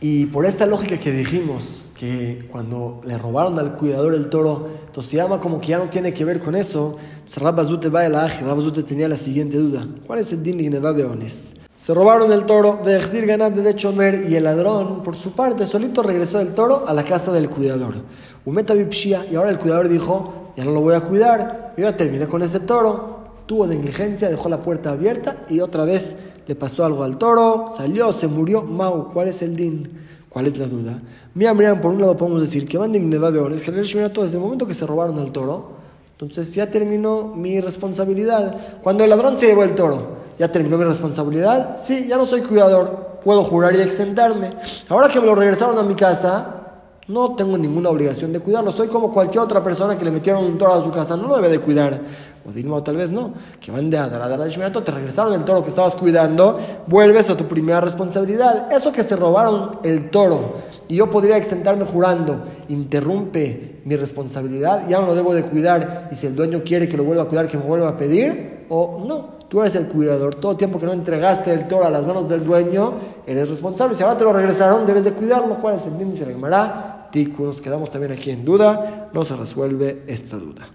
Y 0.00 0.26
por 0.26 0.46
esta 0.46 0.64
lógica 0.66 0.98
que 0.98 1.10
dijimos, 1.10 1.64
que 1.98 2.38
cuando 2.52 3.00
le 3.04 3.18
robaron 3.18 3.58
al 3.58 3.74
cuidador 3.74 4.14
el 4.14 4.30
toro, 4.30 4.68
llama 5.16 5.40
como 5.40 5.60
que 5.60 5.68
ya 5.68 5.78
no 5.78 5.90
tiene 5.90 6.14
que 6.14 6.24
ver 6.24 6.38
con 6.38 6.54
eso, 6.54 6.96
Rabazute 7.36 7.88
va 7.88 8.06
el 8.06 8.12
Rabazute 8.12 8.84
tenía 8.84 9.08
la 9.08 9.16
siguiente 9.16 9.58
duda. 9.58 9.84
¿Cuál 10.06 10.20
es 10.20 10.32
el 10.32 10.42
din 10.42 10.58
Beones? 10.80 11.54
Se 11.76 11.94
robaron 11.94 12.30
el 12.30 12.46
toro 12.46 12.80
de 12.84 12.96
Exir 12.96 13.26
Ganab 13.26 13.54
de 13.54 13.74
Chomer 13.74 14.26
y 14.28 14.36
el 14.36 14.44
ladrón, 14.44 15.02
por 15.02 15.16
su 15.16 15.32
parte, 15.32 15.66
solito 15.66 16.02
regresó 16.02 16.38
el 16.38 16.54
toro 16.54 16.84
a 16.86 16.94
la 16.94 17.02
casa 17.02 17.32
del 17.32 17.50
cuidador. 17.50 17.94
Umeta 18.44 18.74
Bipshia, 18.74 19.26
y 19.30 19.34
ahora 19.34 19.50
el 19.50 19.58
cuidador 19.58 19.88
dijo, 19.88 20.52
ya 20.56 20.64
no 20.64 20.70
lo 20.70 20.80
voy 20.80 20.94
a 20.94 21.00
cuidar, 21.00 21.74
yo 21.76 21.84
ya 21.84 21.96
terminé 21.96 22.28
con 22.28 22.42
este 22.42 22.60
toro. 22.60 23.17
Tuvo 23.48 23.66
negligencia, 23.66 24.28
dejó 24.28 24.50
la 24.50 24.60
puerta 24.60 24.90
abierta 24.90 25.38
y 25.48 25.60
otra 25.60 25.86
vez 25.86 26.16
le 26.46 26.54
pasó 26.54 26.84
algo 26.84 27.02
al 27.02 27.16
toro, 27.16 27.68
salió, 27.74 28.12
se 28.12 28.28
murió. 28.28 28.62
Mau, 28.62 29.10
¿cuál 29.10 29.28
es 29.28 29.40
el 29.40 29.56
din? 29.56 29.88
¿Cuál 30.28 30.48
es 30.48 30.58
la 30.58 30.66
duda? 30.66 31.00
Mira, 31.32 31.54
mira, 31.54 31.80
por 31.80 31.92
un 31.92 32.02
lado 32.02 32.14
podemos 32.14 32.42
decir 32.42 32.68
que 32.68 32.76
van 32.76 32.94
es 32.94 33.62
que 33.62 33.72
desde 33.72 34.36
el 34.36 34.42
momento 34.42 34.66
que 34.66 34.74
se 34.74 34.86
robaron 34.86 35.18
al 35.18 35.32
toro, 35.32 35.70
entonces 36.12 36.54
ya 36.54 36.70
terminó 36.70 37.34
mi 37.34 37.58
responsabilidad. 37.62 38.54
Cuando 38.82 39.02
el 39.02 39.08
ladrón 39.08 39.38
se 39.38 39.46
llevó 39.46 39.64
el 39.64 39.74
toro, 39.74 40.18
ya 40.38 40.52
terminó 40.52 40.76
mi 40.76 40.84
responsabilidad. 40.84 41.74
Sí, 41.76 42.06
ya 42.06 42.18
no 42.18 42.26
soy 42.26 42.42
cuidador, 42.42 43.18
puedo 43.24 43.44
jurar 43.44 43.74
y 43.74 43.80
exentarme. 43.80 44.56
Ahora 44.90 45.08
que 45.08 45.20
me 45.20 45.26
lo 45.26 45.34
regresaron 45.34 45.78
a 45.78 45.82
mi 45.82 45.94
casa, 45.94 46.57
no 47.08 47.34
tengo 47.34 47.56
ninguna 47.56 47.88
obligación 47.88 48.32
de 48.32 48.40
cuidarlo. 48.40 48.70
Soy 48.70 48.88
como 48.88 49.10
cualquier 49.10 49.42
otra 49.42 49.62
persona 49.62 49.96
que 49.96 50.04
le 50.04 50.10
metieron 50.10 50.44
un 50.44 50.58
toro 50.58 50.74
a 50.74 50.82
su 50.82 50.90
casa, 50.90 51.16
no 51.16 51.26
lo 51.26 51.36
debe 51.36 51.48
de 51.48 51.58
cuidar. 51.58 52.00
O 52.46 52.52
Dilma, 52.52 52.84
tal 52.84 52.96
vez 52.96 53.10
no. 53.10 53.32
Que 53.60 53.72
van 53.72 53.88
de 53.88 53.98
Adar 53.98 54.38
de 54.38 54.70
te 54.82 54.90
regresaron 54.92 55.32
el 55.32 55.44
toro 55.44 55.62
que 55.62 55.70
estabas 55.70 55.94
cuidando, 55.94 56.58
vuelves 56.86 57.30
a 57.30 57.36
tu 57.36 57.46
primera 57.46 57.80
responsabilidad. 57.80 58.70
Eso 58.70 58.92
que 58.92 59.02
se 59.02 59.16
robaron 59.16 59.78
el 59.82 60.10
toro 60.10 60.56
y 60.86 60.96
yo 60.96 61.10
podría 61.10 61.36
exentarme 61.36 61.84
jurando, 61.84 62.42
interrumpe 62.68 63.80
mi 63.84 63.96
responsabilidad, 63.96 64.88
ya 64.88 65.00
no 65.00 65.06
lo 65.06 65.14
debo 65.14 65.34
de 65.34 65.44
cuidar. 65.44 66.08
Y 66.12 66.14
si 66.14 66.26
el 66.26 66.36
dueño 66.36 66.62
quiere 66.64 66.88
que 66.88 66.96
lo 66.96 67.04
vuelva 67.04 67.24
a 67.24 67.26
cuidar, 67.26 67.48
que 67.48 67.56
me 67.56 67.64
vuelva 67.64 67.88
a 67.88 67.96
pedir, 67.96 68.66
o 68.68 69.02
no. 69.06 69.38
Tú 69.48 69.62
eres 69.62 69.74
el 69.76 69.88
cuidador. 69.88 70.34
Todo 70.34 70.52
el 70.52 70.58
tiempo 70.58 70.78
que 70.78 70.84
no 70.84 70.92
entregaste 70.92 71.50
el 71.52 71.68
toro 71.68 71.86
a 71.86 71.90
las 71.90 72.06
manos 72.06 72.28
del 72.28 72.44
dueño, 72.44 72.92
eres 73.26 73.48
responsable. 73.48 73.94
Si 73.94 74.02
ahora 74.02 74.18
te 74.18 74.24
lo 74.24 74.32
regresaron, 74.34 74.84
debes 74.84 75.04
de 75.04 75.12
cuidarlo. 75.12 75.56
¿Cuál 75.58 75.76
es 75.76 75.86
el 75.86 75.98
índice? 75.98 76.26
La 76.26 76.32
Tiku. 77.10 77.44
Nos 77.44 77.60
quedamos 77.60 77.90
también 77.90 78.12
aquí 78.12 78.30
en 78.30 78.44
duda. 78.44 79.10
No 79.12 79.24
se 79.24 79.36
resuelve 79.36 80.02
esta 80.06 80.36
duda. 80.36 80.68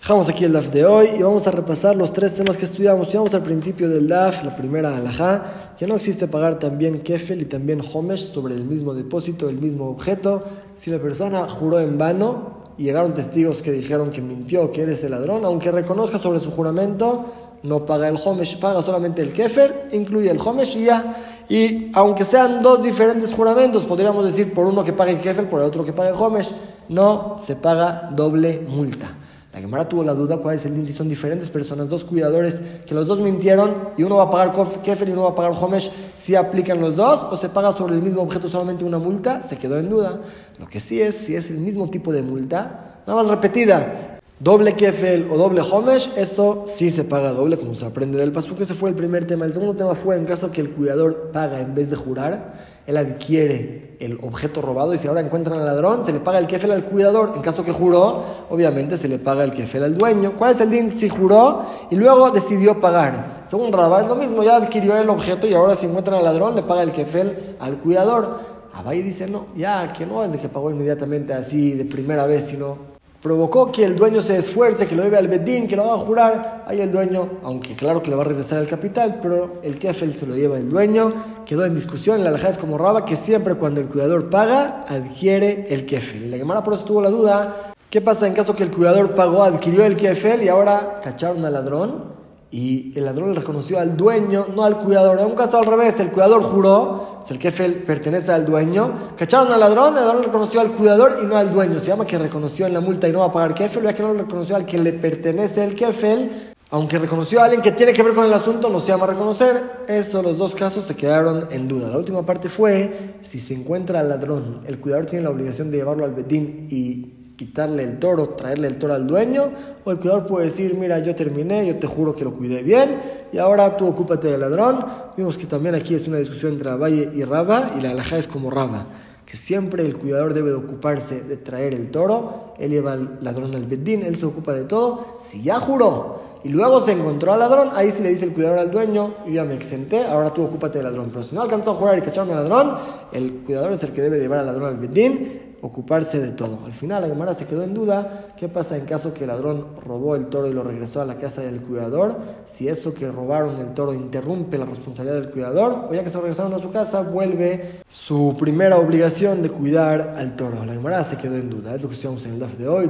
Dejamos 0.00 0.28
aquí 0.28 0.44
el 0.44 0.52
DAF 0.52 0.68
de 0.70 0.84
hoy 0.84 1.08
y 1.18 1.22
vamos 1.22 1.48
a 1.48 1.50
repasar 1.50 1.96
los 1.96 2.12
tres 2.12 2.32
temas 2.34 2.56
que 2.56 2.64
estudiamos. 2.64 3.08
Estudiamos 3.08 3.34
al 3.34 3.42
principio 3.42 3.88
del 3.88 4.06
DAF, 4.06 4.44
la 4.44 4.54
primera 4.54 4.94
alajá, 4.94 5.74
que 5.76 5.86
no 5.86 5.96
existe 5.96 6.28
pagar 6.28 6.60
también 6.60 7.00
kefel 7.00 7.40
y 7.40 7.46
también 7.46 7.80
homesh 7.92 8.32
sobre 8.32 8.54
el 8.54 8.64
mismo 8.64 8.94
depósito, 8.94 9.48
el 9.48 9.58
mismo 9.58 9.86
objeto. 9.86 10.44
Si 10.78 10.90
la 10.90 11.00
persona 11.00 11.48
juró 11.48 11.80
en 11.80 11.98
vano 11.98 12.62
y 12.78 12.84
llegaron 12.84 13.14
testigos 13.14 13.62
que 13.62 13.72
dijeron 13.72 14.12
que 14.12 14.22
mintió, 14.22 14.70
que 14.70 14.82
eres 14.82 15.02
el 15.02 15.10
ladrón, 15.10 15.44
aunque 15.44 15.72
reconozca 15.72 16.18
sobre 16.18 16.38
su 16.38 16.52
juramento, 16.52 17.32
no 17.66 17.84
paga 17.84 18.08
el 18.08 18.16
homesh, 18.22 18.58
paga 18.58 18.80
solamente 18.80 19.22
el 19.22 19.32
kefel, 19.32 19.74
incluye 19.92 20.30
el 20.30 20.38
homesh 20.38 20.76
y 20.76 20.84
ya. 20.84 21.16
Y 21.48 21.90
aunque 21.94 22.24
sean 22.24 22.62
dos 22.62 22.82
diferentes 22.82 23.32
juramentos, 23.32 23.84
podríamos 23.84 24.24
decir 24.24 24.54
por 24.54 24.66
uno 24.66 24.84
que 24.84 24.92
pague 24.92 25.12
el 25.12 25.20
kefel, 25.20 25.46
por 25.46 25.60
el 25.60 25.66
otro 25.66 25.84
que 25.84 25.92
pague 25.92 26.10
el 26.10 26.16
homesh, 26.16 26.48
no 26.88 27.36
se 27.44 27.56
paga 27.56 28.10
doble 28.12 28.64
multa. 28.68 29.14
La 29.52 29.60
Gemara 29.60 29.88
tuvo 29.88 30.04
la 30.04 30.12
duda 30.12 30.36
cuál 30.36 30.56
es 30.56 30.66
el 30.66 30.74
din 30.74 30.86
si 30.86 30.92
son 30.92 31.08
diferentes 31.08 31.48
personas, 31.48 31.88
dos 31.88 32.04
cuidadores 32.04 32.60
que 32.86 32.94
los 32.94 33.06
dos 33.06 33.20
mintieron 33.20 33.88
y 33.96 34.02
uno 34.02 34.16
va 34.16 34.24
a 34.24 34.30
pagar 34.30 34.52
kefir 34.82 35.08
y 35.08 35.12
uno 35.12 35.22
va 35.22 35.30
a 35.30 35.34
pagar 35.34 35.52
homesh, 35.58 35.90
si 36.14 36.36
aplican 36.36 36.78
los 36.78 36.94
dos 36.94 37.24
o 37.30 37.36
se 37.38 37.48
paga 37.48 37.72
sobre 37.72 37.94
el 37.94 38.02
mismo 38.02 38.20
objeto 38.20 38.48
solamente 38.48 38.84
una 38.84 38.98
multa, 38.98 39.40
se 39.40 39.56
quedó 39.56 39.78
en 39.78 39.88
duda. 39.88 40.20
Lo 40.58 40.68
que 40.68 40.78
sí 40.78 41.00
es, 41.00 41.14
si 41.14 41.34
es 41.34 41.48
el 41.48 41.56
mismo 41.56 41.88
tipo 41.88 42.12
de 42.12 42.20
multa, 42.20 43.00
nada 43.06 43.18
más 43.18 43.28
repetida, 43.28 44.05
Doble 44.38 44.74
kefel 44.74 45.30
o 45.32 45.38
doble 45.38 45.62
homesh, 45.62 46.12
eso 46.14 46.64
sí 46.66 46.90
se 46.90 47.04
paga 47.04 47.32
doble, 47.32 47.56
como 47.56 47.74
se 47.74 47.86
aprende 47.86 48.18
del 48.18 48.32
que 48.32 48.62
Ese 48.64 48.74
fue 48.74 48.90
el 48.90 48.94
primer 48.94 49.26
tema. 49.26 49.46
El 49.46 49.54
segundo 49.54 49.74
tema 49.74 49.94
fue 49.94 50.14
en 50.14 50.26
caso 50.26 50.52
que 50.52 50.60
el 50.60 50.72
cuidador 50.72 51.30
paga 51.32 51.58
en 51.58 51.74
vez 51.74 51.88
de 51.88 51.96
jurar, 51.96 52.52
él 52.86 52.98
adquiere 52.98 53.96
el 53.98 54.18
objeto 54.22 54.60
robado 54.60 54.92
y 54.92 54.98
si 54.98 55.08
ahora 55.08 55.22
encuentran 55.22 55.58
al 55.58 55.64
ladrón, 55.64 56.04
se 56.04 56.12
le 56.12 56.20
paga 56.20 56.38
el 56.38 56.46
kefel 56.46 56.70
al 56.72 56.84
cuidador. 56.84 57.32
En 57.34 57.40
caso 57.40 57.64
que 57.64 57.72
juró, 57.72 58.24
obviamente 58.50 58.98
se 58.98 59.08
le 59.08 59.18
paga 59.18 59.42
el 59.42 59.52
kefel 59.52 59.84
al 59.84 59.96
dueño. 59.96 60.34
¿Cuál 60.36 60.50
es 60.50 60.60
el 60.60 60.70
din? 60.70 60.92
Si 60.92 61.08
juró 61.08 61.64
y 61.90 61.96
luego 61.96 62.30
decidió 62.30 62.78
pagar. 62.78 63.40
Según 63.44 63.72
Rabá 63.72 64.02
es 64.02 64.06
lo 64.06 64.16
mismo, 64.16 64.42
ya 64.42 64.56
adquirió 64.56 64.98
el 64.98 65.08
objeto 65.08 65.46
y 65.46 65.54
ahora 65.54 65.74
si 65.76 65.86
encuentran 65.86 66.18
al 66.18 66.24
ladrón, 66.24 66.54
le 66.54 66.62
paga 66.62 66.82
el 66.82 66.92
kefel 66.92 67.56
al 67.58 67.78
cuidador. 67.78 68.38
Abaye 68.74 69.02
dice, 69.02 69.26
no, 69.28 69.46
ya 69.56 69.94
que 69.94 70.04
no 70.04 70.22
es 70.22 70.32
de 70.32 70.38
que 70.38 70.50
pagó 70.50 70.70
inmediatamente 70.70 71.32
así 71.32 71.72
de 71.72 71.86
primera 71.86 72.26
vez, 72.26 72.44
sino 72.44 72.95
provocó 73.20 73.72
que 73.72 73.84
el 73.84 73.96
dueño 73.96 74.20
se 74.20 74.36
esfuerce, 74.36 74.86
que 74.86 74.94
lo 74.94 75.02
lleve 75.02 75.18
al 75.18 75.28
bedín, 75.28 75.66
que 75.66 75.76
lo 75.76 75.86
va 75.86 75.94
a 75.94 75.98
jurar, 75.98 76.64
ahí 76.66 76.80
el 76.80 76.92
dueño, 76.92 77.38
aunque 77.42 77.74
claro 77.74 78.02
que 78.02 78.10
le 78.10 78.16
va 78.16 78.22
a 78.22 78.26
regresar 78.26 78.58
el 78.58 78.68
capital, 78.68 79.18
pero 79.20 79.60
el 79.62 79.78
kefel 79.78 80.14
se 80.14 80.26
lo 80.26 80.36
lleva 80.36 80.58
el 80.58 80.68
dueño, 80.68 81.44
quedó 81.44 81.64
en 81.64 81.74
discusión, 81.74 82.22
la 82.22 82.30
es 82.36 82.58
como 82.58 82.78
Raba, 82.78 83.04
que 83.04 83.16
siempre 83.16 83.54
cuando 83.54 83.80
el 83.80 83.88
cuidador 83.88 84.30
paga, 84.30 84.84
adquiere 84.88 85.66
el 85.70 85.86
kefel. 85.86 86.24
Y 86.24 86.28
la 86.28 86.36
Gemara 86.36 86.62
por 86.62 86.74
eso 86.74 86.84
tuvo 86.84 87.00
la 87.00 87.10
duda, 87.10 87.72
¿qué 87.90 88.00
pasa 88.00 88.26
en 88.26 88.34
caso 88.34 88.54
que 88.54 88.62
el 88.62 88.70
cuidador 88.70 89.14
pagó, 89.14 89.42
adquirió 89.42 89.84
el 89.84 89.96
kefel 89.96 90.42
y 90.42 90.48
ahora 90.48 91.00
cacharon 91.02 91.44
al 91.44 91.52
ladrón? 91.52 92.15
Y 92.50 92.92
el 92.96 93.04
ladrón 93.04 93.30
le 93.30 93.40
reconoció 93.40 93.78
al 93.78 93.96
dueño, 93.96 94.46
no 94.54 94.62
al 94.64 94.78
cuidador. 94.78 95.18
En 95.18 95.26
un 95.26 95.34
caso 95.34 95.58
al 95.58 95.66
revés, 95.66 95.98
el 95.98 96.10
cuidador 96.10 96.42
juró, 96.42 97.22
el 97.28 97.38
kefel 97.38 97.82
pertenece 97.82 98.30
al 98.32 98.46
dueño, 98.46 99.14
cacharon 99.16 99.52
al 99.52 99.60
ladrón, 99.60 99.98
el 99.98 100.04
ladrón 100.04 100.22
reconoció 100.22 100.60
al 100.60 100.72
cuidador 100.72 101.18
y 101.22 101.26
no 101.26 101.36
al 101.36 101.50
dueño. 101.50 101.80
Se 101.80 101.86
llama 101.86 102.06
que 102.06 102.18
reconoció 102.18 102.66
en 102.66 102.74
la 102.74 102.80
multa 102.80 103.08
y 103.08 103.12
no 103.12 103.20
va 103.20 103.26
a 103.26 103.32
pagar 103.32 103.54
kefel, 103.54 103.82
ya 103.82 103.94
que 103.94 104.02
no 104.02 104.14
reconoció 104.14 104.54
al 104.56 104.64
que 104.64 104.78
le 104.78 104.92
pertenece 104.92 105.64
el 105.64 105.74
kefel, 105.74 106.54
aunque 106.70 106.98
reconoció 106.98 107.40
a 107.40 107.44
alguien 107.44 107.62
que 107.62 107.72
tiene 107.72 107.92
que 107.92 108.02
ver 108.02 108.14
con 108.14 108.24
el 108.24 108.32
asunto, 108.32 108.68
no 108.70 108.80
se 108.80 108.88
llama 108.88 109.06
reconocer. 109.06 109.84
Estos 109.88 110.24
los 110.24 110.38
dos 110.38 110.54
casos 110.54 110.84
se 110.84 110.96
quedaron 110.96 111.48
en 111.50 111.68
duda. 111.68 111.88
La 111.88 111.98
última 111.98 112.24
parte 112.24 112.48
fue, 112.48 113.16
si 113.22 113.38
se 113.38 113.54
encuentra 113.54 114.00
al 114.00 114.08
ladrón, 114.08 114.60
el 114.66 114.80
cuidador 114.80 115.06
tiene 115.06 115.24
la 115.24 115.30
obligación 115.30 115.70
de 115.70 115.78
llevarlo 115.78 116.04
al 116.04 116.12
bedín 116.12 116.68
y 116.70 117.15
quitarle 117.36 117.84
el 117.84 117.98
toro, 117.98 118.30
traerle 118.30 118.68
el 118.68 118.78
toro 118.78 118.94
al 118.94 119.06
dueño, 119.06 119.50
o 119.84 119.90
el 119.90 119.98
cuidador 119.98 120.26
puede 120.26 120.46
decir, 120.46 120.74
mira, 120.74 120.98
yo 121.00 121.14
terminé, 121.14 121.66
yo 121.66 121.76
te 121.76 121.86
juro 121.86 122.16
que 122.16 122.24
lo 122.24 122.32
cuidé 122.34 122.62
bien, 122.62 123.00
y 123.32 123.38
ahora 123.38 123.76
tú 123.76 123.86
ocúpate 123.86 124.28
del 124.28 124.40
ladrón. 124.40 124.84
Vimos 125.16 125.36
que 125.36 125.46
también 125.46 125.74
aquí 125.74 125.94
es 125.94 126.08
una 126.08 126.18
discusión 126.18 126.54
entre 126.54 126.74
Valle 126.74 127.10
y 127.14 127.24
Raba, 127.24 127.72
y 127.78 127.82
la 127.82 127.90
alhaja 127.90 128.18
es 128.18 128.26
como 128.26 128.50
Raba, 128.50 128.86
que 129.26 129.36
siempre 129.36 129.84
el 129.84 129.96
cuidador 129.96 130.34
debe 130.34 130.50
de 130.50 130.56
ocuparse 130.56 131.22
de 131.22 131.36
traer 131.36 131.74
el 131.74 131.90
toro, 131.90 132.54
él 132.58 132.70
lleva 132.70 132.92
al 132.92 133.18
ladrón 133.20 133.54
al 133.54 133.66
bedín, 133.66 134.02
él 134.02 134.18
se 134.18 134.26
ocupa 134.26 134.52
de 134.52 134.64
todo, 134.64 135.18
si 135.20 135.42
ya 135.42 135.60
juró 135.60 136.26
y 136.44 136.48
luego 136.50 136.80
se 136.80 136.92
encontró 136.92 137.32
al 137.32 137.40
ladrón, 137.40 137.70
ahí 137.72 137.90
sí 137.90 138.04
le 138.04 138.10
dice 138.10 138.24
el 138.24 138.32
cuidador 138.32 138.58
al 138.58 138.70
dueño, 138.70 139.14
yo 139.26 139.32
ya 139.32 139.44
me 139.44 139.54
exenté, 139.54 140.06
ahora 140.06 140.32
tú 140.32 140.44
ocúpate 140.44 140.78
del 140.78 140.86
ladrón. 140.86 141.08
Pero 141.10 141.24
si 141.24 141.34
no 141.34 141.42
alcanzó 141.42 141.72
a 141.72 141.74
jurar 141.74 141.98
y 141.98 142.02
cacharme 142.02 142.34
al 142.34 142.48
ladrón, 142.48 142.78
el 143.12 143.42
cuidador 143.44 143.72
es 143.72 143.82
el 143.82 143.90
que 143.90 144.00
debe 144.00 144.20
llevar 144.20 144.38
al 144.38 144.46
ladrón 144.46 144.68
al 144.68 144.76
bedín 144.76 145.45
ocuparse 145.66 146.20
de 146.20 146.30
todo. 146.30 146.60
Al 146.64 146.72
final 146.72 147.02
la 147.02 147.08
Gemara 147.08 147.34
se 147.34 147.46
quedó 147.46 147.62
en 147.62 147.74
duda, 147.74 148.26
¿qué 148.36 148.48
pasa 148.48 148.76
en 148.76 148.86
caso 148.86 149.12
que 149.12 149.24
el 149.24 149.28
ladrón 149.28 149.66
robó 149.84 150.16
el 150.16 150.26
toro 150.26 150.46
y 150.46 150.52
lo 150.52 150.62
regresó 150.62 151.00
a 151.00 151.04
la 151.04 151.18
casa 151.18 151.42
del 151.42 151.60
cuidador? 151.60 152.16
Si 152.46 152.68
eso 152.68 152.94
que 152.94 153.10
robaron 153.10 153.60
el 153.60 153.74
toro 153.74 153.94
interrumpe 153.94 154.58
la 154.58 154.64
responsabilidad 154.64 155.20
del 155.20 155.30
cuidador, 155.30 155.86
o 155.90 155.94
ya 155.94 156.02
que 156.02 156.10
se 156.10 156.18
regresaron 156.18 156.54
a 156.54 156.58
su 156.58 156.70
casa, 156.70 157.02
vuelve 157.02 157.80
su 157.88 158.36
primera 158.38 158.78
obligación 158.78 159.42
de 159.42 159.50
cuidar 159.50 160.14
al 160.16 160.36
toro. 160.36 160.64
La 160.64 160.72
Gemara 160.72 161.04
se 161.04 161.16
quedó 161.16 161.36
en 161.36 161.50
duda. 161.50 161.74
Es 161.74 161.82
lo 161.82 161.88
que 161.88 161.94
estudiamos 161.94 162.24
en 162.26 162.34
el 162.34 162.40
DAF 162.40 162.56
de 162.56 162.68
hoy. 162.68 162.86